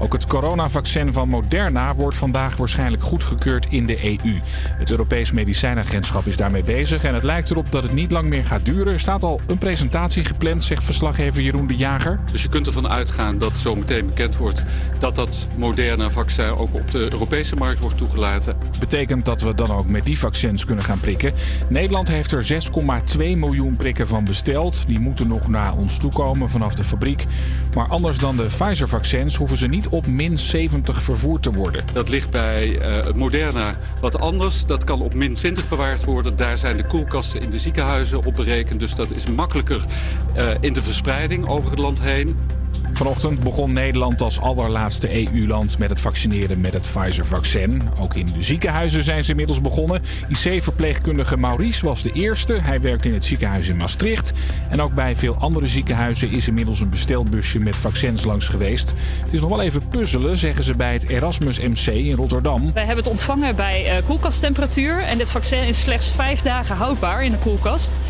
[0.00, 4.40] Ook het coronavaccin van Moderna wordt vandaag waarschijnlijk goedgekeurd in de EU.
[4.78, 8.44] Het Europees Medicijnagentschap is daarmee bezig en het lijkt erop dat het niet lang meer
[8.44, 8.92] gaat duren.
[8.92, 12.20] Er staat al een presentatie gepland, zegt verslaggever Jeroen de Jager.
[12.32, 14.64] Dus je kunt ervan uitgaan dat zo meteen bekend wordt
[14.98, 18.56] dat dat moderne vaccin ook op de Europese markt wordt toegelaten.
[18.80, 21.32] Betekent dat we dan ook met die vaccins kunnen gaan prikken.
[21.68, 22.62] Nederland heeft er
[23.16, 24.86] 6,2 miljoen prikken van besteld.
[24.86, 27.24] Die moeten nog naar ons toekomen vanaf de fabriek.
[27.74, 31.84] Maar anders dan de Pfizer-vaccins hoeven ze niet op min 70 vervoerd te worden.
[31.92, 34.66] Dat ligt bij eh, het Moderna wat anders.
[34.66, 36.36] Dat kan op min 20 bewaard worden.
[36.36, 38.80] Daar zijn de koelkasten in de ziekenhuizen op berekend.
[38.80, 39.84] Dus dat is makkelijker
[40.34, 42.36] eh, in de verspreiding over het land heen.
[43.00, 47.82] Vanochtend begon Nederland als allerlaatste EU-land met het vaccineren met het Pfizer-vaccin.
[47.98, 50.02] Ook in de ziekenhuizen zijn ze inmiddels begonnen.
[50.28, 52.54] IC-verpleegkundige Maurice was de eerste.
[52.54, 54.32] Hij werkt in het ziekenhuis in Maastricht.
[54.68, 58.94] En ook bij veel andere ziekenhuizen is inmiddels een bestelbusje met vaccins langs geweest.
[59.22, 62.72] Het is nog wel even puzzelen, zeggen ze bij het Erasmus MC in Rotterdam.
[62.72, 65.02] Wij hebben het ontvangen bij eh, koelkasttemperatuur.
[65.02, 68.00] En dit vaccin is slechts vijf dagen houdbaar in de koelkast.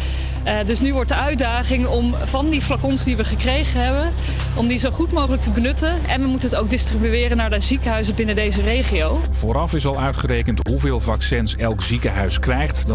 [0.45, 4.13] Eh, dus nu wordt de uitdaging om van die flacons die we gekregen hebben,
[4.55, 5.95] om die zo goed mogelijk te benutten.
[6.07, 9.21] En we moeten het ook distribueren naar de ziekenhuizen binnen deze regio.
[9.31, 12.87] Vooraf is al uitgerekend hoeveel vaccins elk ziekenhuis krijgt.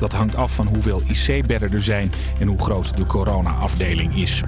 [0.00, 4.42] Dat hangt, af van hoeveel IC-bedden er zijn en hoe groot de corona-afdeling is.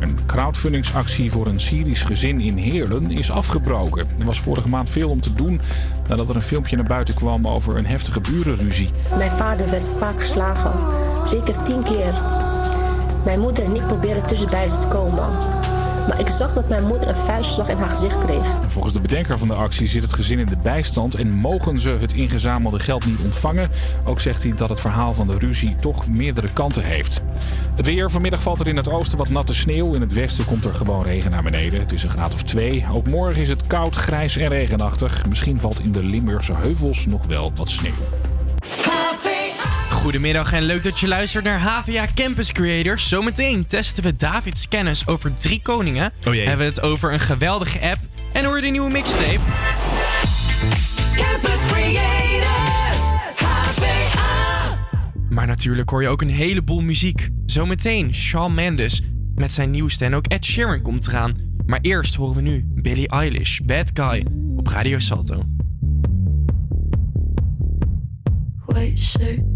[0.00, 4.06] Een crowdfundingsactie voor een Syrisch gezin in Heerlen is afgebroken.
[4.18, 5.60] Er was vorige maand veel om te doen
[6.08, 8.90] nadat er een filmpje naar buiten kwam over een heftige burenruzie.
[9.16, 10.72] Mijn vader werd vaak geslagen,
[11.24, 12.14] zeker tien keer.
[13.24, 15.28] Mijn moeder en ik probeerden tussen beiden te komen.
[16.06, 18.62] Maar ik zag dat mijn moeder een vuistslag in haar gezicht kreeg.
[18.62, 21.80] En Volgens de bedenker van de actie zit het gezin in de bijstand en mogen
[21.80, 23.70] ze het ingezamelde geld niet ontvangen.
[24.04, 27.20] Ook zegt hij dat het verhaal van de ruzie toch meerdere kanten heeft.
[27.74, 28.10] Het weer.
[28.10, 29.94] Vanmiddag valt er in het oosten wat natte sneeuw.
[29.94, 31.80] In het westen komt er gewoon regen naar beneden.
[31.80, 32.86] Het is een graad of twee.
[32.92, 35.26] Ook morgen is het koud, grijs en regenachtig.
[35.28, 37.92] Misschien valt in de Limburgse heuvels nog wel wat sneeuw.
[40.06, 43.08] Goedemiddag en leuk dat je luistert naar HVA Campus Creators.
[43.08, 46.12] Zometeen testen we Davids kennis over drie koningen.
[46.26, 46.46] Oh jee.
[46.46, 47.98] Hebben we het over een geweldige app.
[48.32, 49.40] En hoor je de nieuwe mixtape.
[51.14, 53.00] Campus Creators,
[53.36, 54.78] HVA.
[55.30, 57.28] Maar natuurlijk hoor je ook een heleboel muziek.
[57.46, 59.02] Zometeen Shawn Mendes
[59.34, 61.36] met zijn nieuwste en ook Ed Sheeran komt eraan.
[61.66, 64.26] Maar eerst horen we nu Billie Eilish, Bad Guy,
[64.56, 65.42] op Radio Salto.
[68.66, 69.55] White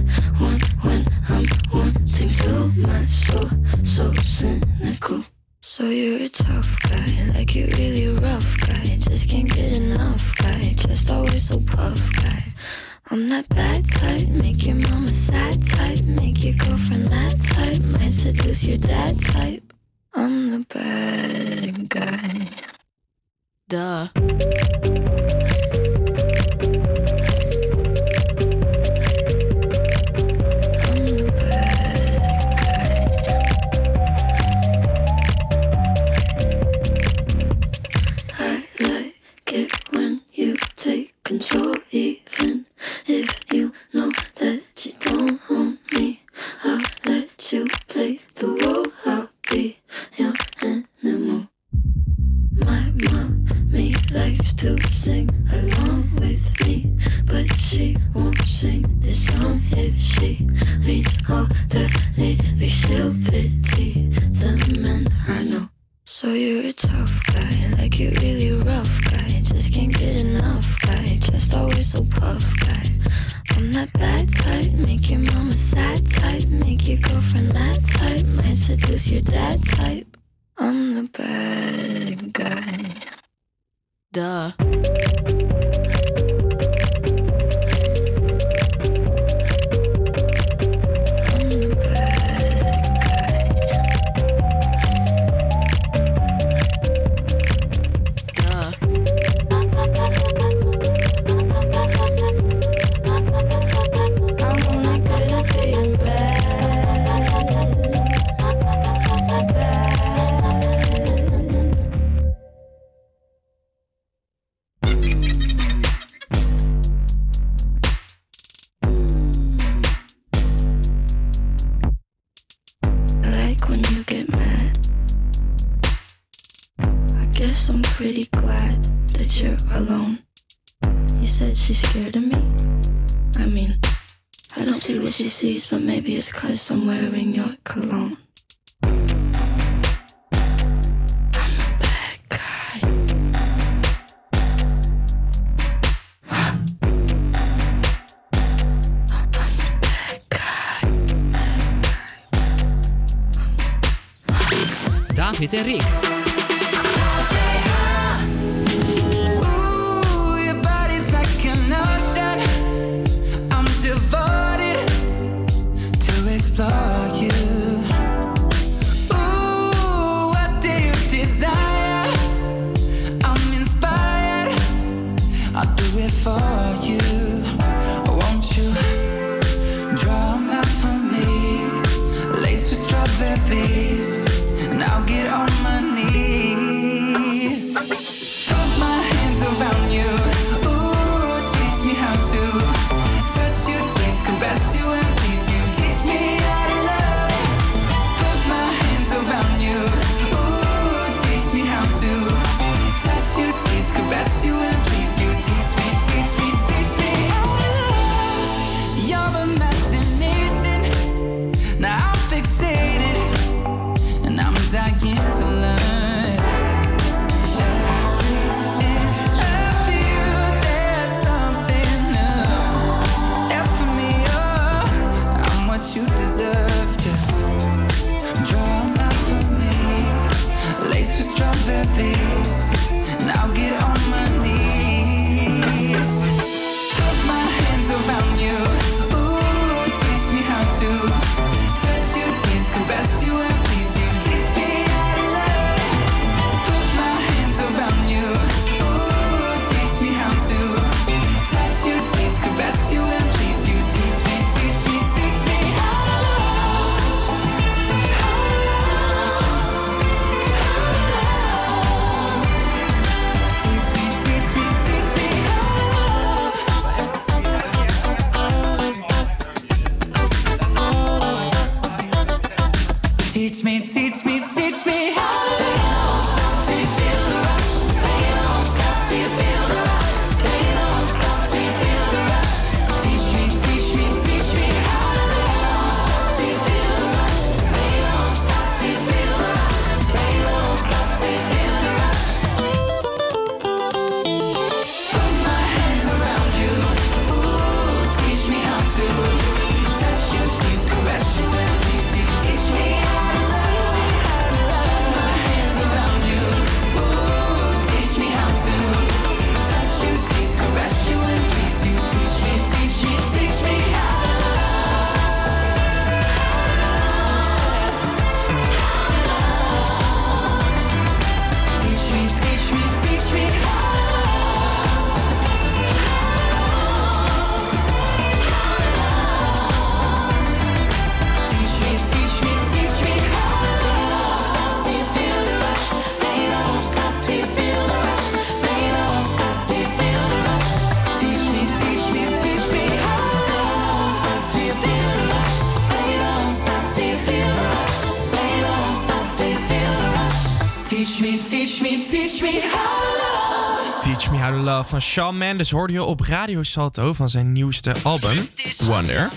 [354.91, 358.37] van Shawn Mendes hoorde je op Radio Salto van zijn nieuwste album
[358.83, 359.29] Wonder.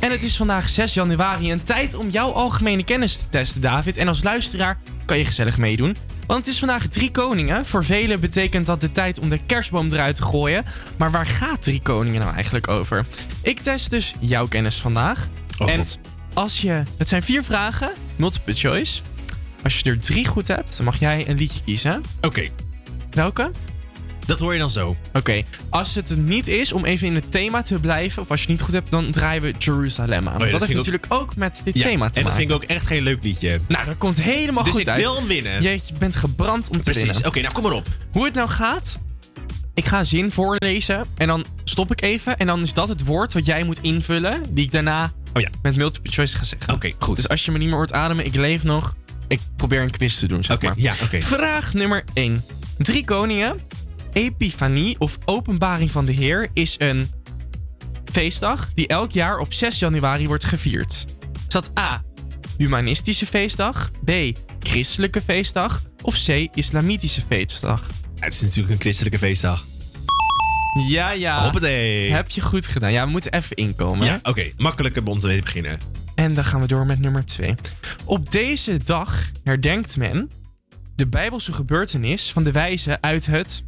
[0.00, 3.96] En het is vandaag 6 januari en tijd om jouw algemene kennis te testen, David.
[3.96, 5.96] En als luisteraar kan je gezellig meedoen.
[6.26, 7.66] Want het is vandaag Drie Koningen.
[7.66, 10.64] Voor velen betekent dat de tijd om de kerstboom eruit te gooien.
[10.96, 13.06] Maar waar gaat Drie Koningen nou eigenlijk over?
[13.42, 15.28] Ik test dus jouw kennis vandaag.
[15.58, 15.98] Oh, en God.
[16.34, 16.82] als je...
[16.98, 19.00] Het zijn vier vragen, multiple choice.
[19.62, 22.02] Als je er drie goed hebt, dan mag jij een liedje kiezen.
[22.20, 22.48] Oké.
[23.10, 23.50] Welke?
[24.26, 24.96] Dat hoor je dan zo.
[25.12, 28.46] Oké, als het niet is om even in het thema te blijven, of als je
[28.46, 30.34] het niet goed hebt, dan draaien we Jeruzalem aan.
[30.40, 32.36] Oh ja, dat heeft ik natuurlijk ook, met dit Ja, thema te en dat maken.
[32.38, 33.60] vind ik ook echt geen leuk liedje.
[33.68, 35.00] Nou, dat komt helemaal Dus goed ik uit.
[35.00, 35.62] wil hem winnen.
[35.62, 37.02] Je, je bent gebrand om te Precies.
[37.04, 37.26] winnen.
[37.26, 37.86] Oké, nou kom maar op.
[38.12, 38.98] Hoe het nou gaat,
[39.74, 42.36] ik ga een zin voorlezen en dan stop ik even.
[42.36, 45.48] En dan is dat het woord wat jij moet invullen, die ik daarna Oh ja.
[45.62, 46.74] met multiple choice ga zeggen.
[46.74, 47.16] Oké, goed.
[47.16, 48.94] Dus als je me niet meer hoort ademen, ik leef nog.
[49.28, 50.72] Ik probeer een quiz te doen, zeg maar.
[50.76, 51.20] ja, oké.
[51.22, 52.44] Vraag nummer 1.
[52.78, 53.60] Drie koningen,
[54.14, 57.10] Epifanie of Openbaring van de Heer is een
[58.12, 61.04] feestdag die elk jaar op 6 januari wordt gevierd.
[61.32, 62.02] Is dat A.
[62.58, 64.10] Humanistische feestdag, B.
[64.58, 66.48] Christelijke feestdag of C.
[66.54, 67.86] Islamitische feestdag?
[68.18, 69.64] het is natuurlijk een christelijke feestdag.
[70.88, 71.42] Ja, ja.
[71.42, 72.10] Hoppatee.
[72.12, 72.92] Heb je goed gedaan.
[72.92, 74.06] Ja, we moeten even inkomen.
[74.06, 74.50] Ja, oké.
[74.56, 75.78] Makkelijke om te beginnen.
[76.14, 77.54] En dan gaan we door met nummer 2.
[78.04, 80.30] Op deze dag herdenkt men
[80.96, 83.64] de Bijbelse gebeurtenis van de wijzen uit het.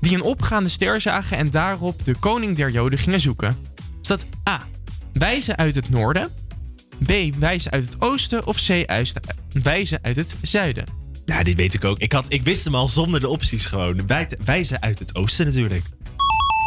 [0.00, 3.56] Die een opgaande ster zagen en daarop de koning der Joden gingen zoeken.
[4.00, 4.60] Is dat A.
[5.12, 6.30] Wijzen uit het noorden,
[7.04, 7.12] B.
[7.38, 8.68] Wijzen uit het oosten of C.
[9.62, 10.84] Wijzen uit het zuiden?
[11.24, 11.98] Ja, dit weet ik ook.
[11.98, 14.06] Ik, had, ik wist hem al zonder de opties gewoon.
[14.06, 15.84] Wij, wijzen uit het oosten natuurlijk.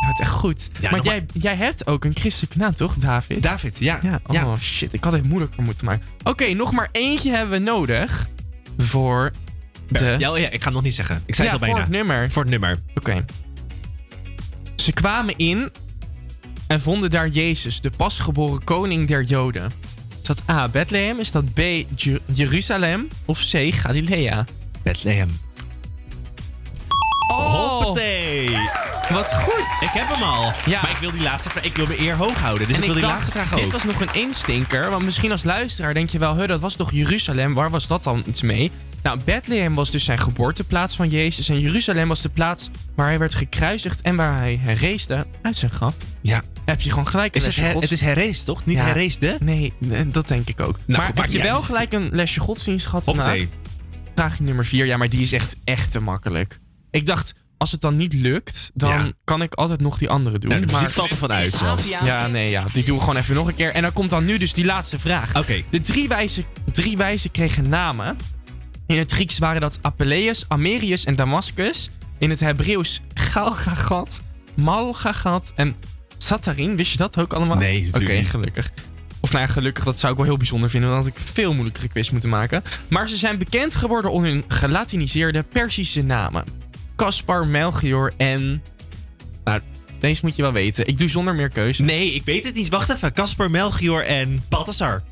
[0.01, 0.69] Ja, het echt goed.
[0.79, 3.43] Ja, maar jij, jij hebt ook een christelijke naam, toch, David?
[3.43, 3.99] David, ja.
[4.01, 4.93] Ja, oh shit.
[4.93, 6.05] Ik had het moeilijker moeten maken.
[6.23, 8.29] Oké, nog maar eentje hebben we nodig
[8.77, 9.31] voor
[9.89, 10.15] de...
[10.19, 11.23] Ja, oh ja, ik ga het nog niet zeggen.
[11.25, 11.83] Ik zei Ja, het al bijna.
[11.85, 12.31] voor het nummer.
[12.31, 12.77] Voor het nummer.
[12.95, 13.25] Oké.
[14.75, 15.71] Ze kwamen in
[16.67, 19.71] en vonden daar Jezus, de pasgeboren koning der Joden.
[20.21, 21.19] Is dat A, Bethlehem?
[21.19, 21.59] Is dat B,
[21.95, 23.07] Jer- Jeruzalem?
[23.25, 24.45] Of C, Galilea?
[24.83, 25.27] Bethlehem.
[27.27, 28.49] Oh, Hoppatee.
[29.09, 29.81] wat goed.
[29.81, 30.51] Ik heb hem al.
[30.65, 30.81] Ja.
[30.81, 31.63] Maar ik wil die laatste vraag...
[31.63, 32.67] Ik wil mijn eer hoog houden.
[32.67, 33.71] Dus En ik wil die dacht, laatste vraag dit ook.
[33.71, 34.89] was nog een instinker.
[34.89, 36.47] Want misschien als luisteraar denk je wel...
[36.47, 37.53] Dat was toch Jeruzalem?
[37.53, 38.71] Waar was dat dan iets mee?
[39.03, 41.49] Nou, Bethlehem was dus zijn geboorteplaats van Jezus.
[41.49, 44.01] En Jeruzalem was de plaats waar hij werd gekruisigd...
[44.01, 45.95] en waar hij herreesde uit zijn graf.
[46.21, 46.41] Ja.
[46.65, 48.65] Heb je gewoon gelijk een Is het, her, is herrees, toch?
[48.65, 48.83] Niet Ja.
[48.83, 49.37] herreesde?
[49.41, 49.73] Nee,
[50.07, 50.79] dat denk ik ook.
[50.87, 51.63] maar goed, heb je wel uit.
[51.63, 53.45] gelijk een lesje godsdienst gehad vandaag?
[54.15, 54.85] Vraag nummer vier.
[54.85, 56.59] Ja, maar die is echt, echt te makkelijk.
[56.91, 59.11] Ik dacht, als het dan niet lukt, dan Ja.
[59.23, 60.49] kan ik altijd nog die andere doen.
[60.49, 60.93] Nou, de muziek maar...
[60.95, 61.87] valt er vanuit zelfs.
[61.87, 62.65] Ja, nee, ja.
[62.73, 63.73] Die doen we gewoon even nog een keer.
[63.73, 65.35] En dan komt dan nu dus die laatste vraag.
[65.37, 65.61] Oké.
[65.69, 68.15] De drie wijzen, drie wijzen kregen namen.
[68.93, 71.89] In het Grieks waren dat Apelleus, Amerius en Damascus.
[72.17, 74.21] In het Hebreeuws Galgagat,
[74.53, 75.75] Malgagat en
[76.17, 76.75] Satarin.
[76.75, 77.57] Wist je dat ook allemaal?
[77.57, 78.71] Nee, natuurlijk Oké, gelukkig.
[79.21, 80.89] Of nou ja, gelukkig, dat zou ik wel heel bijzonder vinden.
[80.89, 82.63] Dan had ik veel moeilijkere quiz moeten maken.
[82.87, 86.43] Maar ze zijn bekend geworden om hun gelatiniseerde Persische namen.
[86.95, 88.63] Caspar, Melchior en...
[89.43, 89.59] Nou,
[89.99, 90.87] deze moet je wel weten.
[90.87, 91.83] Ik doe zonder meer keuze.
[91.83, 92.69] Nee, ik weet het niet.
[92.69, 93.13] Wacht even.
[93.13, 95.03] Casper, Melchior en Balthasar.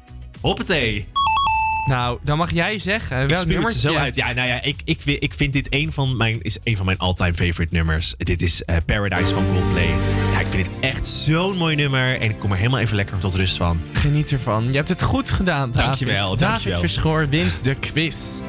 [0.41, 1.07] Hoppatee.
[1.85, 3.17] Nou, dan mag jij zeggen.
[3.17, 4.15] Eh, welk ik het zo uit.
[4.15, 6.97] Ja, nou ja, ik, ik, ik vind dit een van mijn, is een van mijn
[6.97, 8.15] all-time favorite nummers.
[8.17, 9.97] Dit is eh, Paradise van Coldplay.
[10.31, 12.19] Ja, ik vind het echt zo'n mooi nummer.
[12.19, 13.81] En ik kom er helemaal even lekker tot rust van.
[13.93, 14.65] Geniet ervan.
[14.65, 15.85] Je hebt het goed gedaan, David.
[15.85, 16.57] Dankjewel, dankjewel.
[16.57, 18.39] David Verschoor wint de quiz.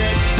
[0.00, 0.39] collective.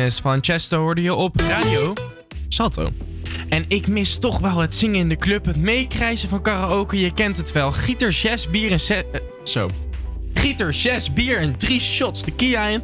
[0.00, 1.92] De van Chesto hoorde je op radio
[2.48, 2.90] Salto.
[3.48, 7.12] En ik mis toch wel het zingen in de club, het meekrijzen van karaoke, je
[7.12, 7.72] kent het wel.
[7.72, 9.02] Gieter, zes bier en zes...
[9.12, 9.68] eh, zo.
[10.34, 12.82] Gieter, zes bier en drie shots tequila in.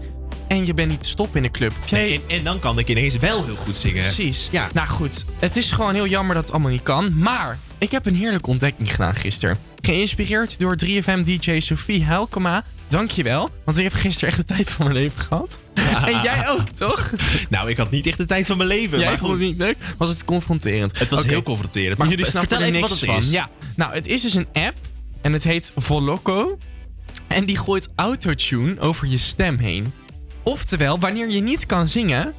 [0.48, 1.72] En je bent niet te stoppen in de club.
[1.90, 4.02] Nee, en, en dan kan ik ineens wel heel goed zingen.
[4.02, 4.48] Precies.
[4.50, 4.68] Ja.
[4.72, 7.18] Nou goed, het is gewoon heel jammer dat het allemaal niet kan.
[7.18, 9.58] Maar ik heb een heerlijke ontdekking gedaan gisteren.
[9.80, 12.64] Geïnspireerd door 3FM-DJ Sophie Helkema.
[12.88, 15.55] Dankjewel, want ik heb gisteren echt de tijd van mijn leven gehad.
[16.12, 17.12] En jij ook, toch?
[17.48, 18.98] Nou, ik had niet echt de tijd van mijn leven.
[18.98, 19.50] Jij maar vond het goed.
[19.50, 19.76] niet leuk?
[19.98, 20.98] Was het confronterend?
[20.98, 21.98] Het was heel confronterend.
[21.98, 23.18] Maar jullie snappen vertel er even niks wat het van.
[23.18, 23.30] is.
[23.30, 24.76] Ja, nou, het is dus een app
[25.20, 26.58] en het heet Voloco.
[27.26, 29.92] En die gooit autotune over je stem heen.
[30.42, 32.34] Oftewel, wanneer je niet kan zingen,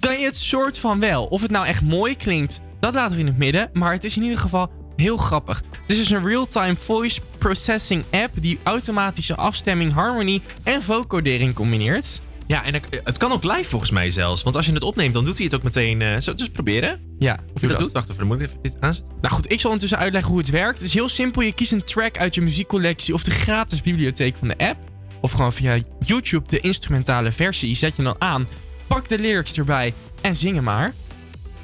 [0.00, 1.24] kan je het soort van wel.
[1.24, 3.70] Of het nou echt mooi klinkt, dat laten we in het midden.
[3.72, 5.62] Maar het is in ieder geval heel grappig.
[5.86, 12.20] Dit is een real-time voice processing app die automatische afstemming, harmonie en vocodering combineert.
[12.46, 12.74] Ja, en
[13.04, 14.42] het- kan ook live volgens mij zelfs.
[14.42, 16.22] Want als je het opneemt, dan doet hij het ook meteen.
[16.22, 17.00] zo, dus proberen.
[17.18, 17.92] Ja, Of je dat, doet.
[17.92, 19.12] Wacht even, dan moet ik even dit aanzetten.
[19.20, 20.78] Nou goed, ik zal ondertussen uitleggen hoe het werkt.
[20.78, 21.42] Het is heel simpel.
[21.42, 24.78] Je kiest een track uit je muziekcollectie of de gratis bibliotheek van de app.
[25.20, 27.74] Of gewoon via YouTube de instrumentale versie.
[27.74, 28.48] Zet je dan aan,
[28.86, 30.94] pak de lyrics erbij en zing hem maar.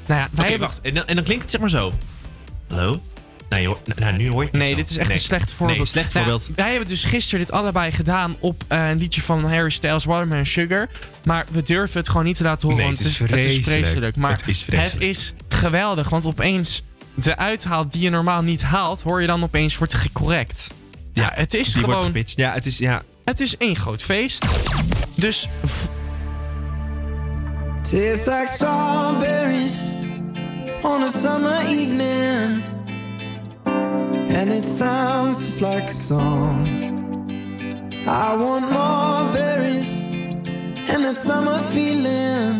[0.05, 0.67] Nou ja, wij Oké, hebben...
[0.67, 0.81] wacht.
[0.81, 1.93] En dan, en dan klinkt het zeg maar zo.
[2.67, 3.01] Hallo?
[3.53, 4.75] Nou, je hoort- nou, nu hoor je het niet Nee, zo.
[4.77, 5.17] dit is echt Nee.
[5.17, 5.77] een slecht voorbeeld.
[5.77, 6.49] Nee, slecht Nou, voorbeeld.
[6.55, 10.45] wij hebben dus gisteren dit allebei gedaan op eh, een liedje van Harry Styles, Watermelon
[10.45, 10.89] Sugar.
[11.23, 13.15] Maar we durven het gewoon niet te laten horen, Nee, want het is
[13.63, 14.15] vreselijk.
[14.15, 15.09] Maar Het is vreselijk.
[15.09, 16.81] is geweldig, want opeens
[17.13, 20.67] de uithaal die je normaal niet haalt, hoor je dan opeens wordt gecorrect.
[21.13, 22.05] Ja, het is Die wordt gewoon...
[22.13, 22.37] gepitcht.
[22.37, 22.77] Ja, het is...
[22.77, 23.03] Ja.
[23.25, 24.45] Het is één groot feest.
[25.15, 25.47] Dus
[27.81, 29.73] Tastes like strawberries
[30.81, 32.63] on a summer evening.
[34.27, 36.67] And it sounds just like a song.
[38.07, 39.93] I want more berries
[40.91, 42.55] and that summer feeling.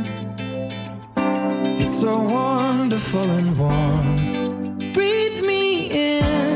[1.81, 4.91] It's so wonderful and warm.
[4.93, 6.52] Breathe me in,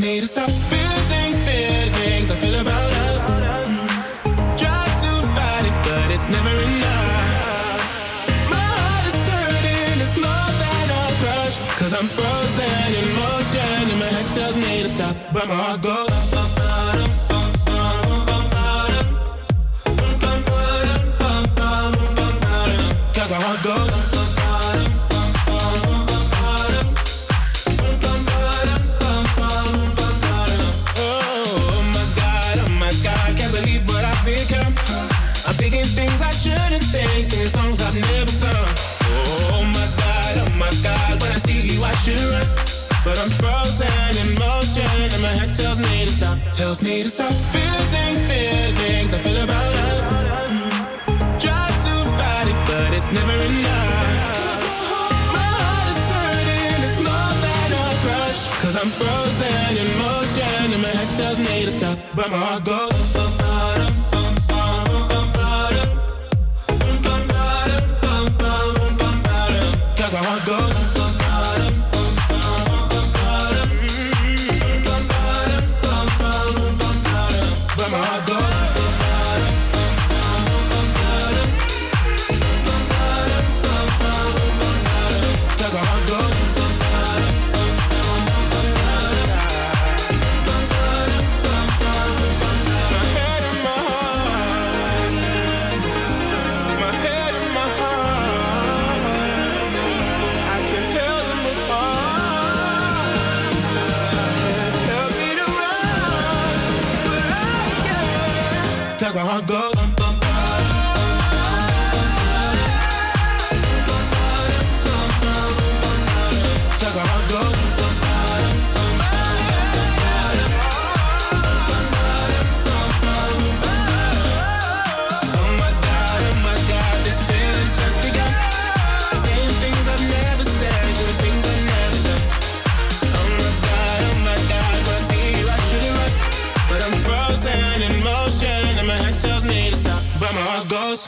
[0.00, 0.77] me to stop.
[58.80, 62.87] I'm frozen in motion, and my head tells me to stop, but my heart goes.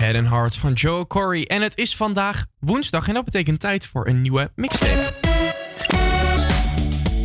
[0.01, 1.47] Head and Heart van Joe Corey.
[1.47, 5.12] En het is vandaag woensdag en dat betekent tijd voor een nieuwe mixtape.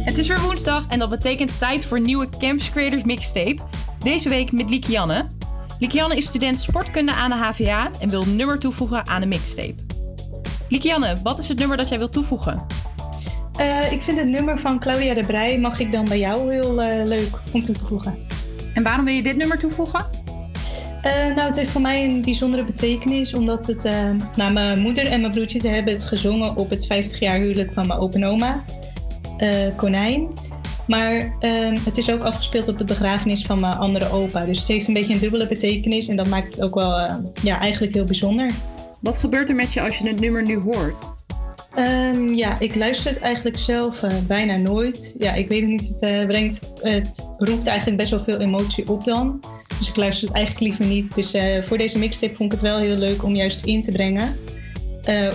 [0.03, 3.57] Het is weer woensdag en dat betekent tijd voor een nieuwe Campus Creators Mixtape.
[4.03, 5.27] Deze week met Likianne.
[5.79, 9.75] Likianne is student sportkunde aan de HVA en wil een nummer toevoegen aan de mixtape.
[10.69, 12.65] Likianne, wat is het nummer dat jij wilt toevoegen?
[13.57, 16.81] Eh, ik vind het nummer van Claudia de Brij mag ik dan bij jou heel
[16.81, 18.17] eh, leuk om toe te voegen.
[18.73, 20.24] En waarom wil je dit nummer toevoegen?
[21.05, 23.83] Eh, nou, het heeft voor mij een bijzondere betekenis, omdat het,
[24.35, 27.73] nou, mijn moeder en mijn broertje ze hebben het gezongen op het 50 jaar huwelijk
[27.73, 28.63] van mijn open oma,
[29.37, 30.27] eh, Konijn.
[30.87, 34.45] Maar ehm, het is ook afgespeeld op de begrafenis van mijn andere opa.
[34.45, 37.15] Dus het heeft een beetje een dubbele betekenis en dat maakt het ook wel eh,
[37.43, 38.51] ja, eigenlijk heel bijzonder.
[38.99, 41.09] Wat gebeurt er met je als je het nummer nu hoort?
[41.75, 45.15] Ehm, ja, ik luister het eigenlijk zelf eh, bijna nooit.
[45.17, 45.87] Ja, ik weet het niet.
[45.87, 49.39] Het, eh, brengt, het roept eigenlijk best wel veel emotie op dan.
[49.77, 51.15] Dus ik luister het eigenlijk liever niet.
[51.15, 53.91] Dus eh, voor deze mixtape vond ik het wel heel leuk om juist in te
[53.91, 54.35] brengen.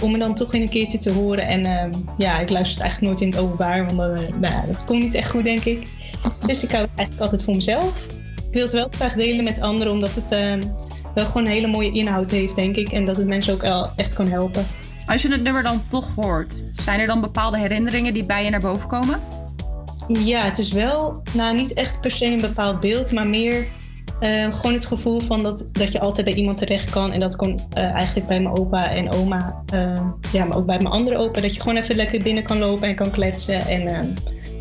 [0.00, 1.46] Om me dan toch weer een keertje te horen.
[1.46, 3.94] En ehm, ja, ik luister het eigenlijk nooit in het openbaar.
[3.94, 5.86] Want nou, dat komt niet echt goed, denk ik.
[6.46, 8.06] Dus ik hou het eigenlijk altijd voor mezelf.
[8.48, 10.62] Ik wil het wel graag delen met anderen, omdat het ehm,
[11.14, 12.92] wel gewoon een hele mooie inhoud heeft, denk ik.
[12.92, 14.66] En dat het mensen ook wel echt kan helpen.
[15.10, 18.50] Als je het nummer dan toch hoort, zijn er dan bepaalde herinneringen die bij je
[18.50, 19.20] naar boven komen?
[20.08, 23.66] Ja, het is wel, nou niet echt per se een bepaald beeld, maar meer
[24.20, 27.12] eh, gewoon het gevoel van dat, dat je altijd bij iemand terecht kan.
[27.12, 29.92] En dat kon eh, eigenlijk bij mijn opa en oma, eh,
[30.32, 32.88] ja, maar ook bij mijn andere opa, dat je gewoon even lekker binnen kan lopen
[32.88, 34.14] en kan kletsen en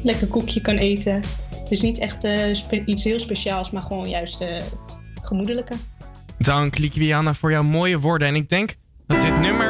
[0.03, 1.21] lekker koekje kan eten.
[1.69, 5.73] Dus niet echt eh, spe- iets heel speciaals, maar gewoon juist het gemoedelijke.
[6.37, 8.27] Dank Likiana voor jouw mooie woorden.
[8.27, 8.75] En ik denk
[9.07, 9.68] dat dit nummer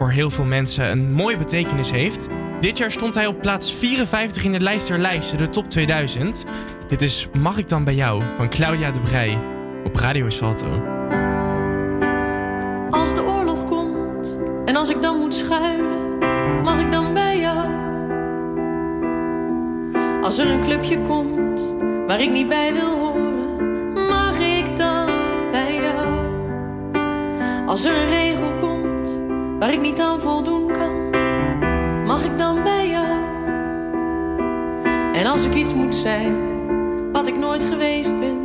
[0.00, 2.26] voor heel veel mensen een mooie betekenis heeft.
[2.60, 6.44] Dit jaar stond hij op plaats 54 in de lijst der lijsten, de top 2000.
[6.88, 9.38] Dit is Mag ik dan bij jou van Claudia de Brij
[9.84, 10.82] op Radio Salto.
[12.90, 16.18] Als de oorlog komt en als ik dan moet schuilen,
[16.62, 17.68] mag ik dan bij jou?
[20.22, 21.60] Als er een clubje komt
[22.06, 25.06] waar ik niet bij wil horen, mag ik dan
[25.50, 26.28] bij jou?
[27.66, 28.19] Als er een
[29.70, 31.10] waar ik niet aan voldoen kan,
[32.04, 33.06] mag ik dan bij jou?
[35.14, 36.36] En als ik iets moet zijn
[37.12, 38.39] wat ik nooit geweest ben,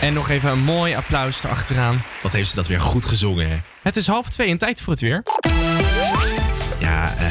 [0.00, 2.02] En nog even een mooi applaus erachteraan.
[2.22, 3.56] Wat heeft ze dat weer goed gezongen, hè?
[3.82, 5.22] Het is half twee en tijd voor het weer.
[6.78, 7.26] Ja, eh.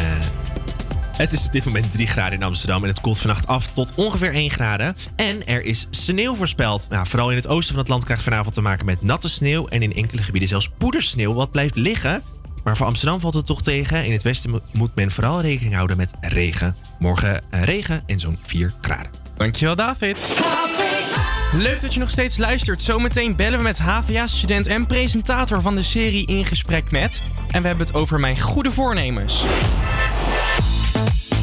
[1.17, 3.93] Het is op dit moment 3 graden in Amsterdam en het koelt vannacht af tot
[3.95, 4.95] ongeveer 1 graden.
[5.15, 6.87] En er is sneeuw voorspeld.
[6.89, 9.67] Nou, vooral in het oosten van het land krijgt vanavond te maken met natte sneeuw
[9.67, 12.21] en in enkele gebieden zelfs poedersneeuw wat blijft liggen.
[12.63, 14.05] Maar voor Amsterdam valt het toch tegen.
[14.05, 16.75] In het westen mo- moet men vooral rekening houden met regen.
[16.99, 19.11] Morgen eh, regen en zo'n 4 graden.
[19.37, 20.27] Dankjewel David.
[21.53, 22.81] Leuk dat je nog steeds luistert.
[22.81, 27.21] Zometeen bellen we met HVA-student en presentator van de serie In Gesprek Met.
[27.47, 29.43] En we hebben het over mijn goede voornemens.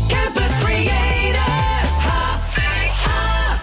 [0.09, 3.60] Campus Creators, HVA.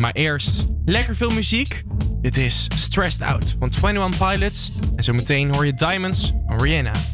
[0.00, 1.82] Maar eerst lekker veel muziek.
[2.20, 4.72] Dit is Stressed Out van 21 Pilots.
[4.96, 7.13] En zometeen hoor je Diamonds van Rihanna.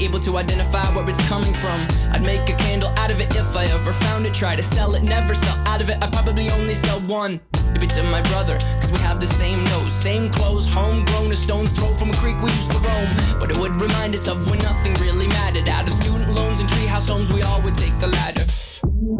[0.00, 1.78] able to identify where it's coming from.
[2.12, 4.34] I'd make a candle out of it if I ever found it.
[4.34, 5.98] Try to sell it, never sell out of it.
[6.02, 7.40] I probably only sell one.
[7.72, 11.72] Maybe to my brother, cause we have the same nose, same clothes, homegrown, a stone's
[11.72, 13.38] throw from a creek we used to roam.
[13.38, 15.68] But it would remind us of when nothing really mattered.
[15.68, 18.44] Out of student loans and treehouse homes, we all would take the ladder.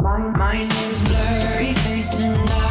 [0.01, 2.70] My, my name's Blurry Face and I.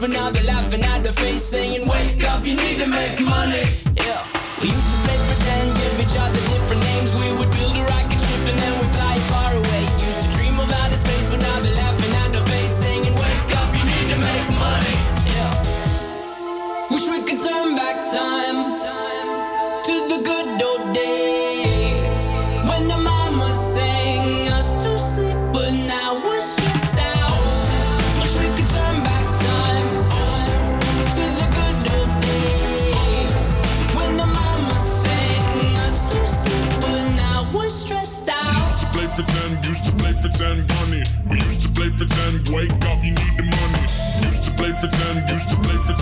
[0.00, 3.64] but now they're laughing at the face, saying, Wake up, you need to make money.
[3.96, 4.22] Yeah,
[4.60, 5.27] we used to make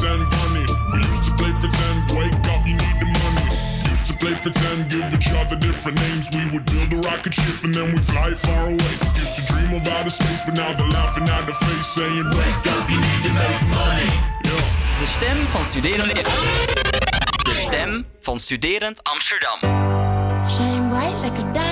[0.07, 0.67] pretend, bunny.
[0.93, 3.47] We used to play pretend, wake up, you need the money.
[3.91, 6.31] Used to play pretend, give each other different names.
[6.31, 8.95] We would build a rocket ship and then we fly far away.
[9.19, 12.67] Used to dream of outer space, but now they're laughing out the face, saying, Wake
[12.75, 14.09] up, you need to make money.
[14.47, 15.01] Yeah.
[15.01, 16.15] De stem van studerend.
[17.43, 19.59] De stem van studerend Amsterdam.
[20.47, 21.66] Shine right like a.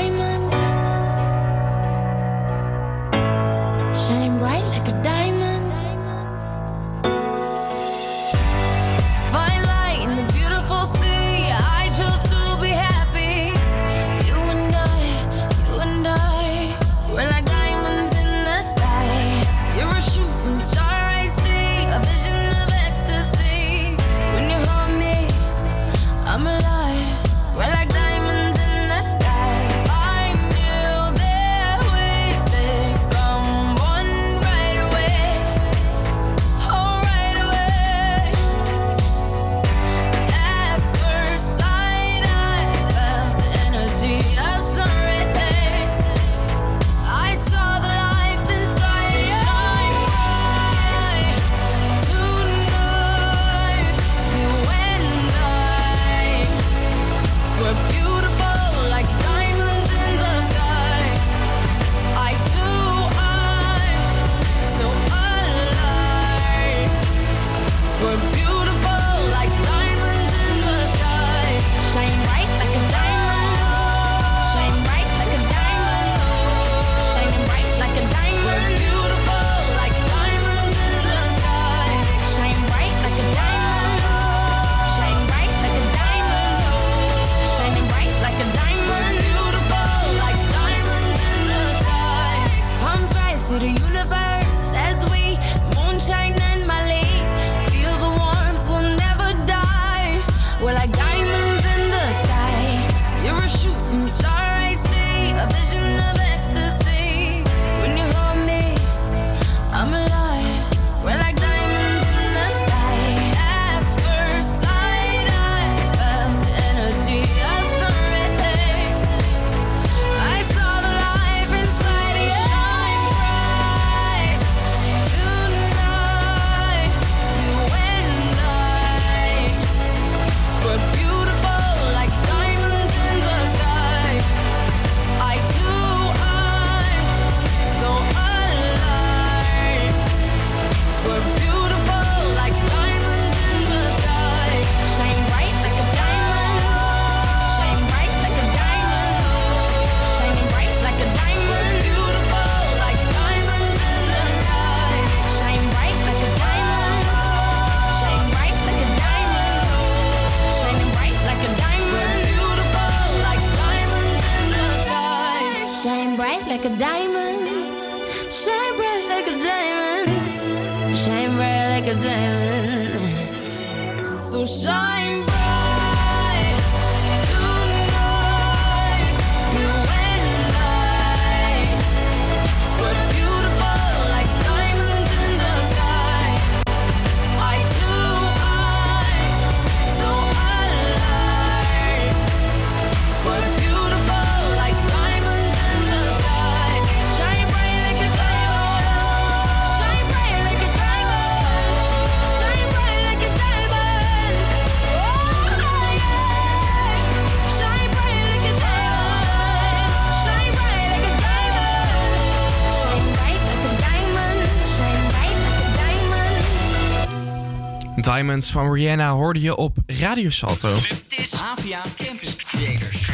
[218.24, 220.74] Diamonds van Rihanna hoorde je op Radio Salto.
[220.74, 223.10] Dit is APA Campus Creators.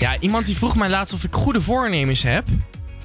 [0.00, 2.46] Ja, iemand die vroeg mij laatst of ik goede voornemens heb.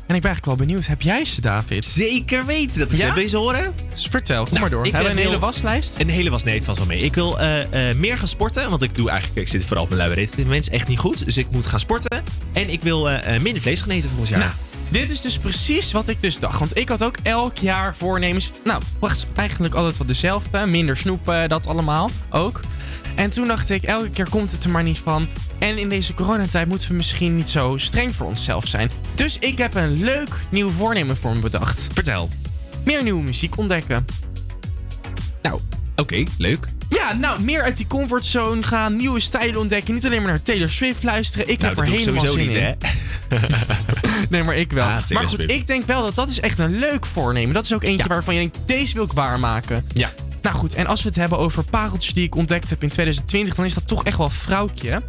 [0.07, 0.87] En ik ben eigenlijk wel benieuwd.
[0.87, 1.85] Heb jij ze, David?
[1.85, 3.13] Zeker weten dat ik ze heb.
[3.13, 3.73] Wil je ze horen?
[3.93, 4.85] Dus vertel, kom Nou, maar door.
[4.85, 5.99] ik, Hebben we een hele waslijst?
[5.99, 7.01] Een hele was nee, wel mee.
[7.01, 9.89] Ik wil eh, eh, meer gaan sporten, want ik doe eigenlijk, ik zit vooral op
[9.89, 11.25] mijn luie reet dit moment, is echt niet goed.
[11.25, 12.23] Dus ik moet gaan sporten.
[12.53, 14.39] En ik wil eh, eh, minder vlees gaan eten volgend jaar.
[14.39, 14.51] Nou,
[14.99, 16.59] dit is dus precies wat ik dus dacht.
[16.59, 18.51] Want ik had ook elk jaar voornemens.
[18.63, 20.65] Nou, wacht, eigenlijk altijd wel dezelfde.
[20.65, 22.59] Minder snoepen, dat allemaal ook.
[23.15, 25.27] En toen dacht ik, elke keer komt het er maar niet van.
[25.57, 28.91] En in deze coronatijd moeten we misschien niet zo streng voor onszelf zijn.
[29.15, 31.87] Dus ik heb een leuk nieuw voornemen voor me bedacht.
[31.93, 32.29] Vertel.
[32.85, 34.05] Meer nieuwe muziek ontdekken.
[35.41, 35.59] Nou,
[35.95, 36.67] oké, leuk.
[36.89, 39.93] Ja, nou, meer uit die comfortzone gaan, nieuwe stijlen ontdekken.
[39.93, 41.47] Niet alleen maar naar Taylor Swift luisteren.
[41.49, 43.06] Ik Nou, heb er dat doe ik helemaal sowieso zin niet, in.
[44.29, 44.85] nee, maar ik wel.
[44.85, 47.53] Ah, maar goed, ik denk wel dat dat is echt een leuk voornemen.
[47.53, 49.85] Dat is ook eentje waarvan je denkt, deze wil ik waarmaken.
[49.93, 50.09] Ja.
[50.41, 53.55] Nou goed, en als we het hebben over pareltjes die ik ontdekt heb in 2020,
[53.55, 55.01] dan is dat toch echt wel Vrouwtje.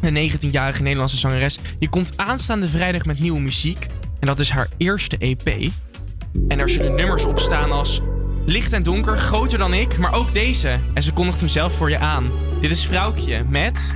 [0.00, 1.58] De 19-jarige Nederlandse zangeres.
[1.78, 3.86] Die komt aanstaande vrijdag met nieuwe muziek.
[4.20, 5.70] En dat is haar eerste EP.
[6.48, 8.00] En er zullen nummers op staan als
[8.48, 10.78] Licht en donker, groter dan ik, maar ook deze.
[10.94, 12.30] En ze kondigt hem zelf voor je aan.
[12.60, 13.94] Dit is Vrouwtje met...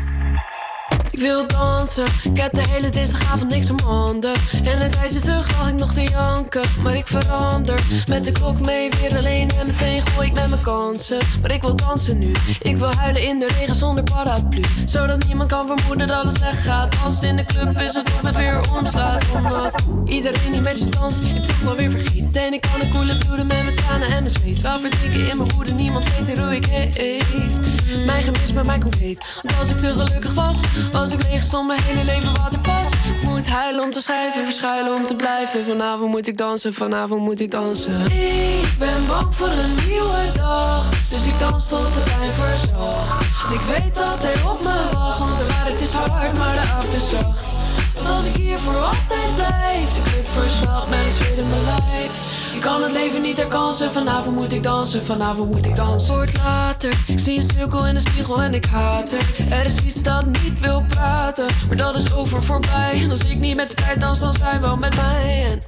[1.13, 4.35] Ik wil dansen, ik heb de hele dinsdagavond niks om handen.
[4.63, 7.81] En een tijdje terug lag ik nog te janken, maar ik verander.
[8.09, 11.19] Met de klok mee, weer alleen en meteen gooi ik met mijn kansen.
[11.41, 14.63] Maar ik wil dansen nu, ik wil huilen in de regen zonder paraplu.
[14.85, 16.97] Zodat niemand kan vermoeden dat het slecht gaat.
[17.05, 19.25] Als het in de club is het of het weer omslaat.
[19.35, 22.37] Omdat iedereen die met je danst, ik toch wel weer vergeet.
[22.37, 24.61] En ik kan een koele bloeden met mijn tranen en mijn zweet.
[24.61, 27.61] Wel verdrinken in mijn woede, niemand weet hoe ik heet.
[28.07, 29.27] Mijn gemis bij mij compleet.
[29.59, 30.57] Als ik te gelukkig was,
[31.03, 32.89] als ik leeg stond mijn hele leven waterpas.
[32.89, 35.65] Ik moet huilen om te schrijven, verschuilen om te blijven.
[35.65, 38.01] Vanavond moet ik dansen, vanavond moet ik dansen.
[38.07, 43.25] Ik ben bang voor een nieuwe dag, dus ik dans tot de pijn verzacht.
[43.53, 46.95] Ik weet dat hij op me wacht, want de waarheid is hard, maar de avond
[46.95, 47.45] is zacht.
[47.95, 52.42] Want als ik hier voor altijd blijf, de versnelt met een zweet in mijn lijf.
[52.55, 56.15] Ik kan het leven niet herkansen, vanavond moet ik dansen, vanavond moet ik dansen.
[56.15, 59.53] Wordt later, ik zie een cirkel in de spiegel en ik haat er.
[59.53, 63.01] Er is iets dat niet wil praten, maar dat is over voorbij.
[63.03, 65.45] En als ik niet met de tijd dans, dan zij wel met mij.
[65.51, 65.61] En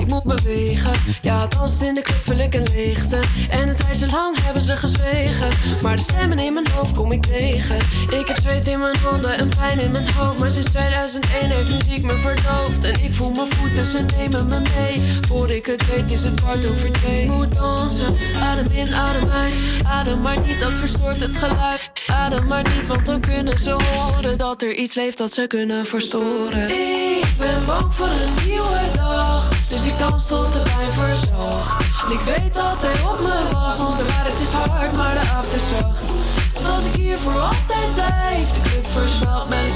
[0.00, 3.20] ik moet bewegen, ja, danst in de club vul ik een leegte.
[3.50, 5.48] En een tijdje lang hebben ze gezwegen,
[5.82, 7.76] maar de stemmen in mijn hoofd kom ik tegen.
[8.18, 11.70] Ik heb zweet in mijn handen en pijn in mijn hoofd, maar sinds 2001 heeft
[11.70, 12.84] muziek me verdoofd.
[12.84, 15.02] En ik voel mijn voeten, ze nemen me mee.
[15.28, 17.30] Voor ik het weet is het kwart over twee.
[17.30, 19.54] Moet dansen, adem in, adem uit.
[19.84, 21.90] Adem maar niet, dat verstoort het geluid.
[22.06, 25.86] Adem maar niet, want dan kunnen ze horen dat er iets leeft dat ze kunnen
[25.86, 26.70] verstoren.
[26.70, 31.84] Ik ben bang voor een nieuwe dag, dus ik dans tot de pijn verzacht.
[32.12, 35.54] Ik weet dat hij op me wacht, want de waarheid is hard, maar de avond
[35.54, 36.45] is zacht.
[36.56, 39.70] Want als ik hier voor altijd blijf, de club versmelt mijn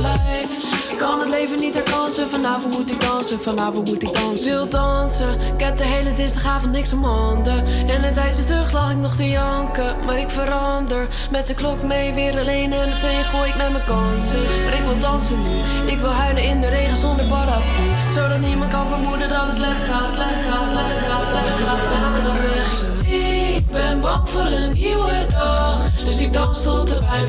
[0.00, 0.48] lijf.
[0.90, 4.50] Ik kan het leven niet herkansen, vanavond moet ik dansen, vanavond moet ik dansen.
[4.50, 7.66] Wil dansen, ik heb de hele dinsdagavond niks om handen.
[7.88, 11.08] En een tijdje terug lag ik nog te janken, maar ik verander.
[11.30, 14.42] Met de klok mee, weer alleen en meteen gooi ik met mijn kansen.
[14.64, 18.03] Maar ik wil dansen nu, ik wil huilen in de regen zonder paraplu.
[18.14, 22.16] Zodat niemand kan vermoeden dat het slecht gaat, slecht gaat, slecht gaat, slecht gaat, slecht
[22.24, 23.12] gaat.
[23.12, 27.26] Ik ben bang voor een nieuwe dag, dus ik dans tot de pijn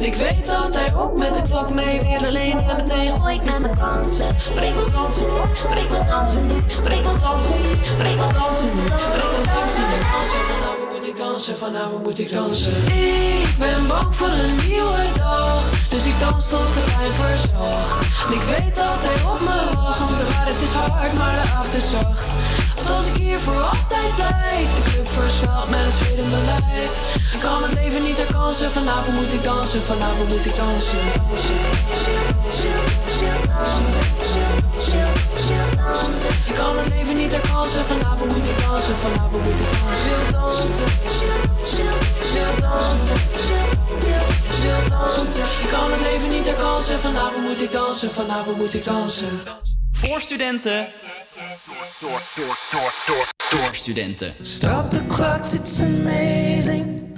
[0.00, 3.44] ik weet dat hij op met de klok mee, weer alleen en meteen gooi ik
[3.44, 4.36] met mijn kansen.
[4.54, 7.96] Maar ik wil dansen nu, maar ik wil dansen nu, maar ik wil dansen nu,
[7.96, 10.91] maar ik wil dansen nu, maar ik wil dansen nu.
[11.12, 12.72] Ik dansen, vanavond moet ik dansen.
[12.86, 18.06] Ik ben bang voor een nieuwe dag, dus ik dans tot de pijn verzacht.
[18.32, 21.74] Ik weet dat hij op me wacht, want de waarheid is hard, maar de avond
[21.74, 22.26] is zacht.
[22.90, 26.92] Als ik hier voor altijd blijf De club verswelt met het zweet in mijn lijf.
[27.32, 30.98] Ik kan het leven niet herkansen Vanavond moet ik dansen, vanavond moet ik dansen.
[31.28, 31.54] Dansen,
[32.38, 32.78] dansen,
[35.86, 40.32] dansen Ik kan het leven niet herkansen Vanavond moet ik dansen, vanavond moet ik dansen.
[40.32, 40.68] Dansen,
[42.60, 43.16] dansen,
[44.90, 45.42] dansen.
[45.62, 49.71] Ik kan het leven niet herkansen Vanavond moet ik dansen, vanavond moet ik dansen.
[50.04, 50.86] Voor studenten.
[52.00, 54.34] Door, door, door, door, door studenten.
[54.42, 57.11] Stop the clocks, it's amazing.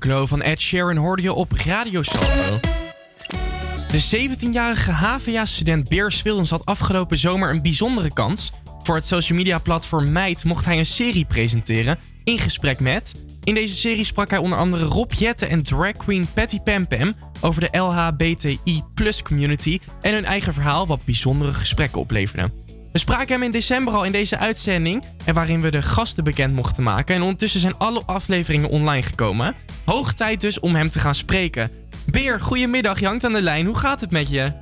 [0.00, 2.60] Afterglow van Ed Sheeran hoorde je op Radio Salto.
[3.90, 8.52] De 17-jarige HVA-student Beers Willems had afgelopen zomer een bijzondere kans.
[8.82, 13.24] Voor het social media platform Meid mocht hij een serie presenteren, In Gesprek Met.
[13.44, 17.60] In deze serie sprak hij onder andere Rob Jetten en drag queen Patty Pam over
[17.60, 18.82] de LHBTI
[19.22, 22.50] community en hun eigen verhaal wat bijzondere gesprekken opleverde.
[22.92, 26.54] We spraken hem in december al in deze uitzending en waarin we de gasten bekend
[26.54, 27.14] mochten maken.
[27.14, 29.54] En ondertussen zijn alle afleveringen online gekomen.
[29.84, 31.70] Hoog tijd dus om hem te gaan spreken.
[32.06, 33.66] Beer, goedemiddag, je hangt aan de lijn.
[33.66, 34.52] Hoe gaat het met je?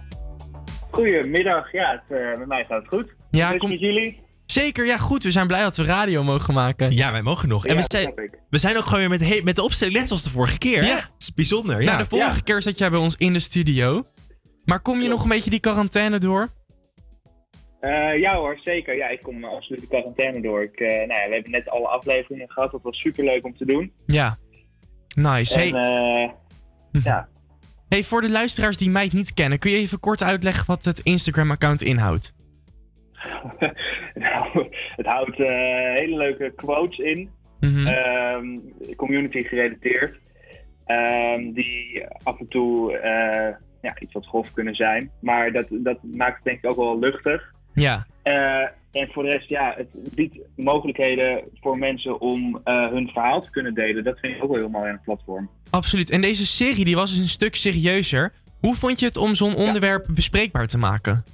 [0.90, 3.14] Goedemiddag, ja, het, eh, met mij gaat het goed.
[3.30, 4.20] Ja, kom- met jullie?
[4.46, 5.22] Zeker, ja goed.
[5.22, 6.92] We zijn blij dat we radio mogen maken.
[6.94, 7.66] Ja, wij mogen nog.
[7.66, 8.12] En Ja, we zijn,
[8.50, 10.84] we zijn ook gewoon weer met, he- met de opstelling net zoals de vorige keer.
[10.84, 10.94] Ja.
[10.96, 11.86] Het is bijzonder, ja.
[11.86, 14.04] Nou, de vorige keer zat jij bij ons in de studio.
[14.64, 16.48] Maar kom je nog een beetje die quarantaine door?
[17.80, 18.96] Eh, ja hoor, zeker.
[18.96, 20.62] Ja, ik kom absoluut de quarantaine door.
[20.62, 22.70] Ik, eh, nou ja, we hebben net alle afleveringen gehad.
[22.70, 23.92] Dat was super leuk om te doen.
[24.06, 24.38] Ja.
[25.16, 25.60] Nice.
[25.60, 26.24] En, Hey,
[26.92, 27.28] eh, ja.
[27.88, 30.98] hey, voor de luisteraars die mij niet kennen, kun je even kort uitleggen wat het
[30.98, 32.34] Instagram-account inhoudt?
[34.14, 37.30] nou, het houdt hele leuke quotes in.
[37.60, 37.86] Mhm.
[37.86, 38.56] Ehm,
[38.96, 40.18] community gerelateerd.
[40.84, 42.92] Ehm, die af en toe
[43.82, 45.10] ja, iets wat grof kunnen zijn.
[45.20, 47.56] Maar dat, dat maakt het denk ik ook wel luchtig.
[47.80, 48.06] Ja.
[48.22, 53.40] Eh, en voor de rest, ja, het biedt mogelijkheden voor mensen om eh, hun verhaal
[53.40, 54.04] te kunnen delen.
[54.04, 55.50] Dat vind ik ook wel heel mooi aan het platform.
[55.70, 56.10] Absoluut.
[56.10, 58.32] En deze serie die was dus een stuk serieuzer.
[58.60, 61.24] Hoe vond je het om zo'n onderwerp bespreekbaar te maken?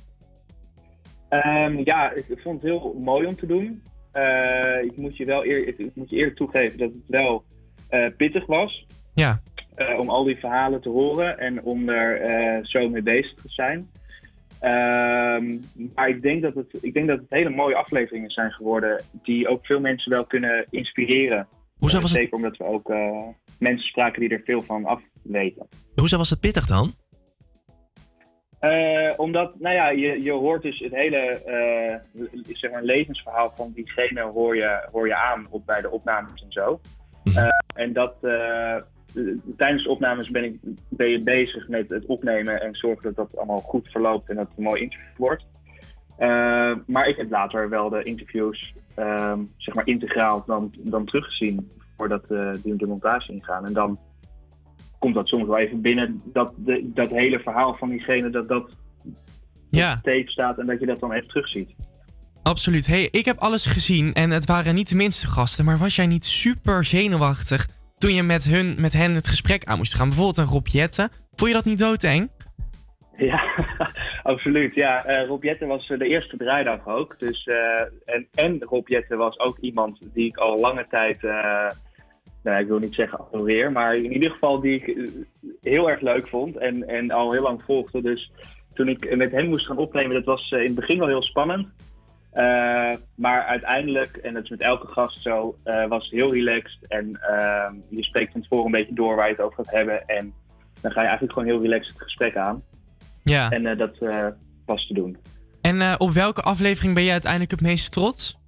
[1.28, 3.82] Ehm, ja, ik, ik vond het heel mooi om te doen.
[4.12, 7.44] Eh, ik, moet je wel eer, ik, ik moet je eerlijk toegeven dat het wel
[8.16, 8.86] pittig was.
[9.14, 9.40] Ja.
[9.98, 13.88] om al die verhalen te horen en om er zo mee bezig te zijn.
[14.64, 15.58] Ehm,
[15.94, 19.48] maar ik denk, dat het, ik denk dat het hele mooie afleveringen zijn geworden die
[19.48, 21.48] ook veel mensen wel kunnen inspireren.
[21.78, 23.26] Hoezo was het- Zeker omdat we ook eh,
[23.58, 25.66] mensen spraken die er veel van af weten.
[25.94, 26.92] Hoezo was het pittig dan?
[28.60, 32.22] Eh, omdat, nou ja, je, je hoort dus het hele eh,
[32.52, 36.52] zeg maar levensverhaal van diegene hoor je, hoor je aan op, bij de opnames en
[36.52, 36.80] zo.
[37.34, 38.14] Eh, en dat
[39.56, 40.58] tijdens de opnames ben, ik,
[40.88, 44.48] ben je bezig met het opnemen en zorgen dat dat allemaal goed verloopt en dat
[44.48, 45.44] het een mooi interview wordt.
[46.16, 51.70] Eh, maar ik heb later wel de interviews ehm, zeg maar integraal dan, dan teruggezien
[51.96, 53.66] voordat eh, die de montage ingaan.
[53.66, 53.98] En dan
[54.98, 58.76] komt dat soms wel even binnen dat, de, dat hele verhaal van diegene dat dat
[59.70, 60.00] Ja.
[60.02, 61.74] tape staat en dat je dat dan even terugziet.
[62.42, 62.86] Absoluut.
[62.86, 66.06] Hey, ik heb alles gezien en het waren niet de minste gasten, maar was jij
[66.06, 67.68] niet super zenuwachtig
[67.98, 70.08] toen je met, hun, met hen het gesprek aan moest gaan?
[70.08, 71.10] Bijvoorbeeld een Rob Jetten.
[71.34, 72.30] Vond je dat niet doodeng?
[73.16, 73.42] Ja,
[74.32, 74.74] absoluut.
[74.74, 77.18] Ja, eh Rob Jetten was eh, de eerste draaidag ook.
[77.18, 81.22] Dus, eh, en, en Rob Jetten was ook iemand die ik al lange tijd,
[82.42, 85.10] nou, ik wil niet zeggen adoreer, maar in ieder geval die ik
[85.62, 88.02] heel erg leuk vond en, en al heel lang volgde.
[88.02, 88.30] Dus
[88.74, 91.68] toen ik met hem moest gaan opnemen, dat was in het begin wel heel spannend.
[92.34, 96.78] Eh, maar uiteindelijk, en dat is met elke gast zo, eh, was heel relaxed.
[96.88, 100.06] En eh, je spreekt van tevoren een beetje door waar je het over gaat hebben.
[100.06, 100.34] En
[100.80, 102.62] dan ga je eigenlijk gewoon heel relaxed het gesprek aan.
[103.22, 103.50] Ja.
[103.50, 103.98] En eh, dat
[104.66, 105.16] was te doen.
[105.60, 108.38] En op welke aflevering ben jij uiteindelijk het meest trots?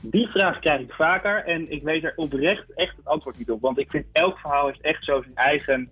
[0.00, 3.60] Die vraag krijg ik vaker en ik weet er oprecht echt het antwoord niet op.
[3.60, 5.90] Want ik vind elk verhaal heeft echt zo zijn eigen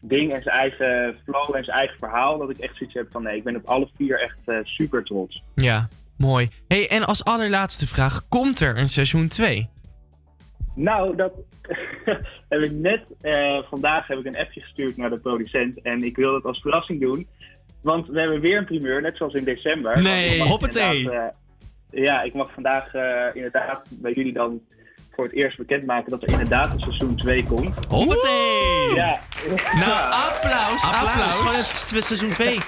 [0.00, 2.38] ding en zijn eigen flow en zijn eigen verhaal.
[2.38, 5.42] Dat ik echt zoiets heb van nee, ik ben op alle vier echt super trots.
[5.54, 5.88] Ja,
[6.18, 6.48] mooi.
[6.68, 9.68] Hey, en als allerlaatste vraag, komt er een seizoen 2?
[10.74, 11.32] Nou, dat
[12.48, 15.82] heb ik net eh, vandaag heb ik een appje gestuurd naar de producent.
[15.82, 17.28] En ik wil dat als verrassing doen.
[17.82, 20.02] Want we hebben weer een primeur, net zoals in december.
[20.02, 21.10] Nee, Want ik mag hoppatee.
[21.10, 21.24] eh,
[21.90, 24.60] ja, ik mag vandaag eh, inderdaad bij jullie dan
[25.14, 27.84] voor het eerst bekendmaken dat er inderdaad een seizoen 2 komt.
[27.88, 28.94] Hoppatee!
[28.94, 29.18] Ja.
[29.74, 31.34] Nou, applaus, Applaus, applaus.
[31.36, 32.58] gewoon het seizoen 2.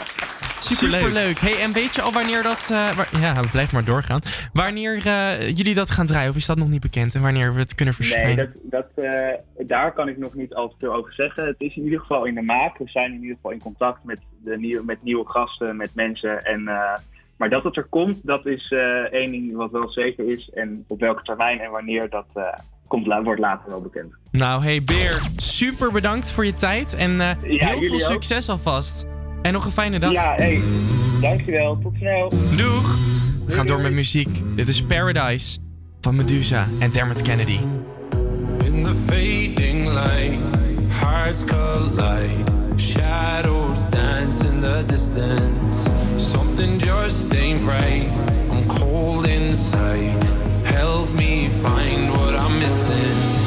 [0.60, 1.38] Super leuk.
[1.38, 2.68] Hey, en weet je al wanneer dat...
[2.72, 4.20] eh, wa- ja, blijf maar doorgaan.
[4.52, 7.14] Wanneer eh, jullie dat gaan draaien, of is dat nog niet bekend?
[7.14, 8.52] En wanneer we het kunnen Nee, verschijnen?
[8.62, 11.46] dat, dat, eh, daar kan ik nog niet al te veel over zeggen.
[11.46, 12.78] Het is in ieder geval in de maak.
[12.78, 16.42] We zijn in ieder geval in contact met, de nieuwe, met nieuwe gasten, met mensen.
[16.44, 16.98] En, eh,
[17.36, 18.80] maar dat het er komt, dat is eh,
[19.12, 20.50] één ding wat wel zeker is.
[20.54, 22.42] En op welke termijn en wanneer, dat eh,
[22.86, 24.12] komt, wordt later wel bekend.
[24.30, 26.94] Nou, hey Beer, super bedankt voor je tijd.
[26.94, 28.00] En eh, heel veel ook.
[28.00, 29.06] succes alvast.
[29.42, 30.12] En nog een fijne dag.
[30.12, 30.62] Ja, hey,
[31.20, 31.78] dankjewel.
[31.82, 32.32] Tot snel.
[32.56, 32.98] Doeg!
[33.46, 34.28] We gaan door met muziek.
[34.56, 35.58] Dit is Paradise
[36.00, 37.58] van Medusa en Dermot Kennedy.
[38.64, 40.38] In the fading light,
[41.00, 42.58] hearts collide.
[42.76, 45.90] Shadows dance in the distance.
[46.16, 48.08] Something just ain't right.
[48.50, 50.24] I'm cold inside.
[50.62, 53.39] Help me find what I'm missing.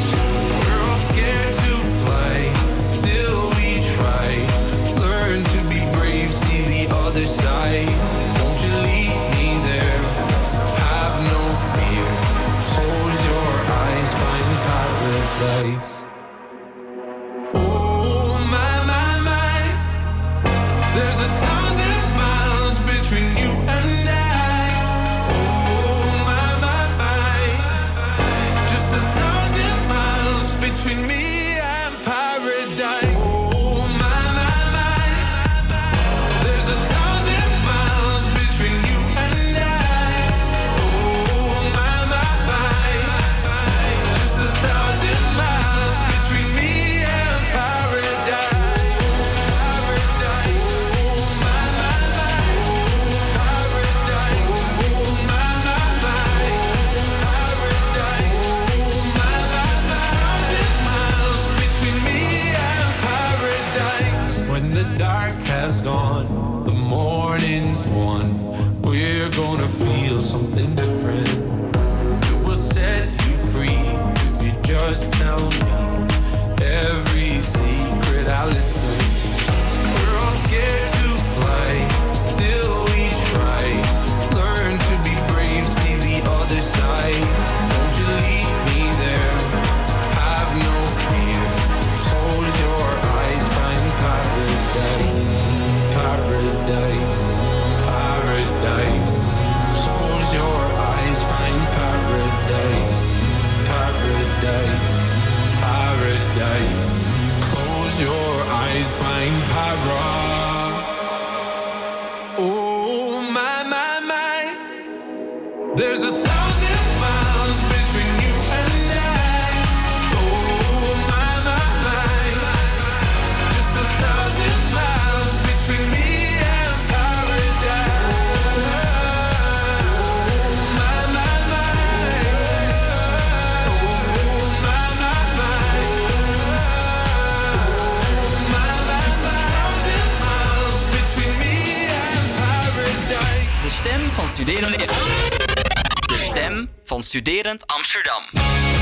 [147.04, 148.73] Studerend Amsterdam.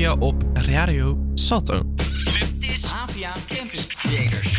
[0.00, 1.82] op Radio Sato.
[2.58, 3.86] Dit is HVA Campus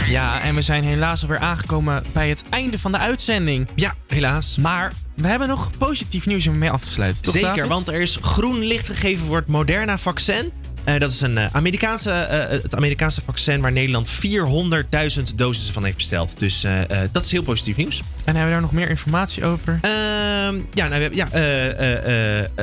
[0.07, 3.67] Ja, en we zijn helaas alweer aangekomen bij het einde van de uitzending.
[3.75, 4.57] Ja, helaas.
[4.57, 7.23] Maar we hebben nog positief nieuws om mee af te sluiten.
[7.23, 10.51] Toch, Zeker, want er is groen licht gegeven voor het Moderna-vaccin.
[10.83, 15.83] Eh, dat is een, eh, Amerikaanse, eh, het Amerikaanse vaccin waar Nederland 400.000 dosissen van
[15.83, 16.39] heeft besteld.
[16.39, 16.65] Dus
[17.11, 17.97] dat is heel positief nieuws.
[17.97, 19.79] En hebben we daar nog meer informatie over?
[19.81, 21.27] Ehm, ja, nou, ja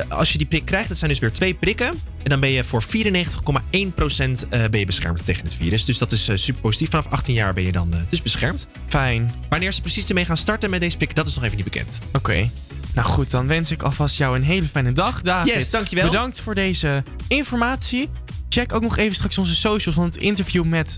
[0.09, 1.87] als je die prik krijgt, dat zijn dus weer twee prikken.
[2.23, 5.85] En dan ben je voor 94,1% ben beschermd tegen het virus.
[5.85, 6.89] Dus dat is super positief.
[6.89, 8.67] Vanaf 18 jaar ben je dan dus beschermd.
[8.87, 9.31] Fijn.
[9.49, 11.99] Wanneer ze precies ermee gaan starten met deze prik, dat is nog even niet bekend.
[12.13, 12.49] Oké.
[12.93, 15.53] Nou goed, dan wens ik alvast jou een hele fijne dag, David.
[15.53, 16.09] Yes, dankjewel.
[16.09, 18.09] Bedankt voor deze informatie.
[18.49, 20.97] Check ook nog even straks onze socials, want het interview met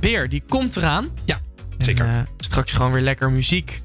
[0.00, 1.06] Beer, die komt eraan.
[1.24, 1.40] Ja,
[1.78, 2.08] zeker.
[2.08, 3.82] Eh, straks gewoon weer lekker muziek.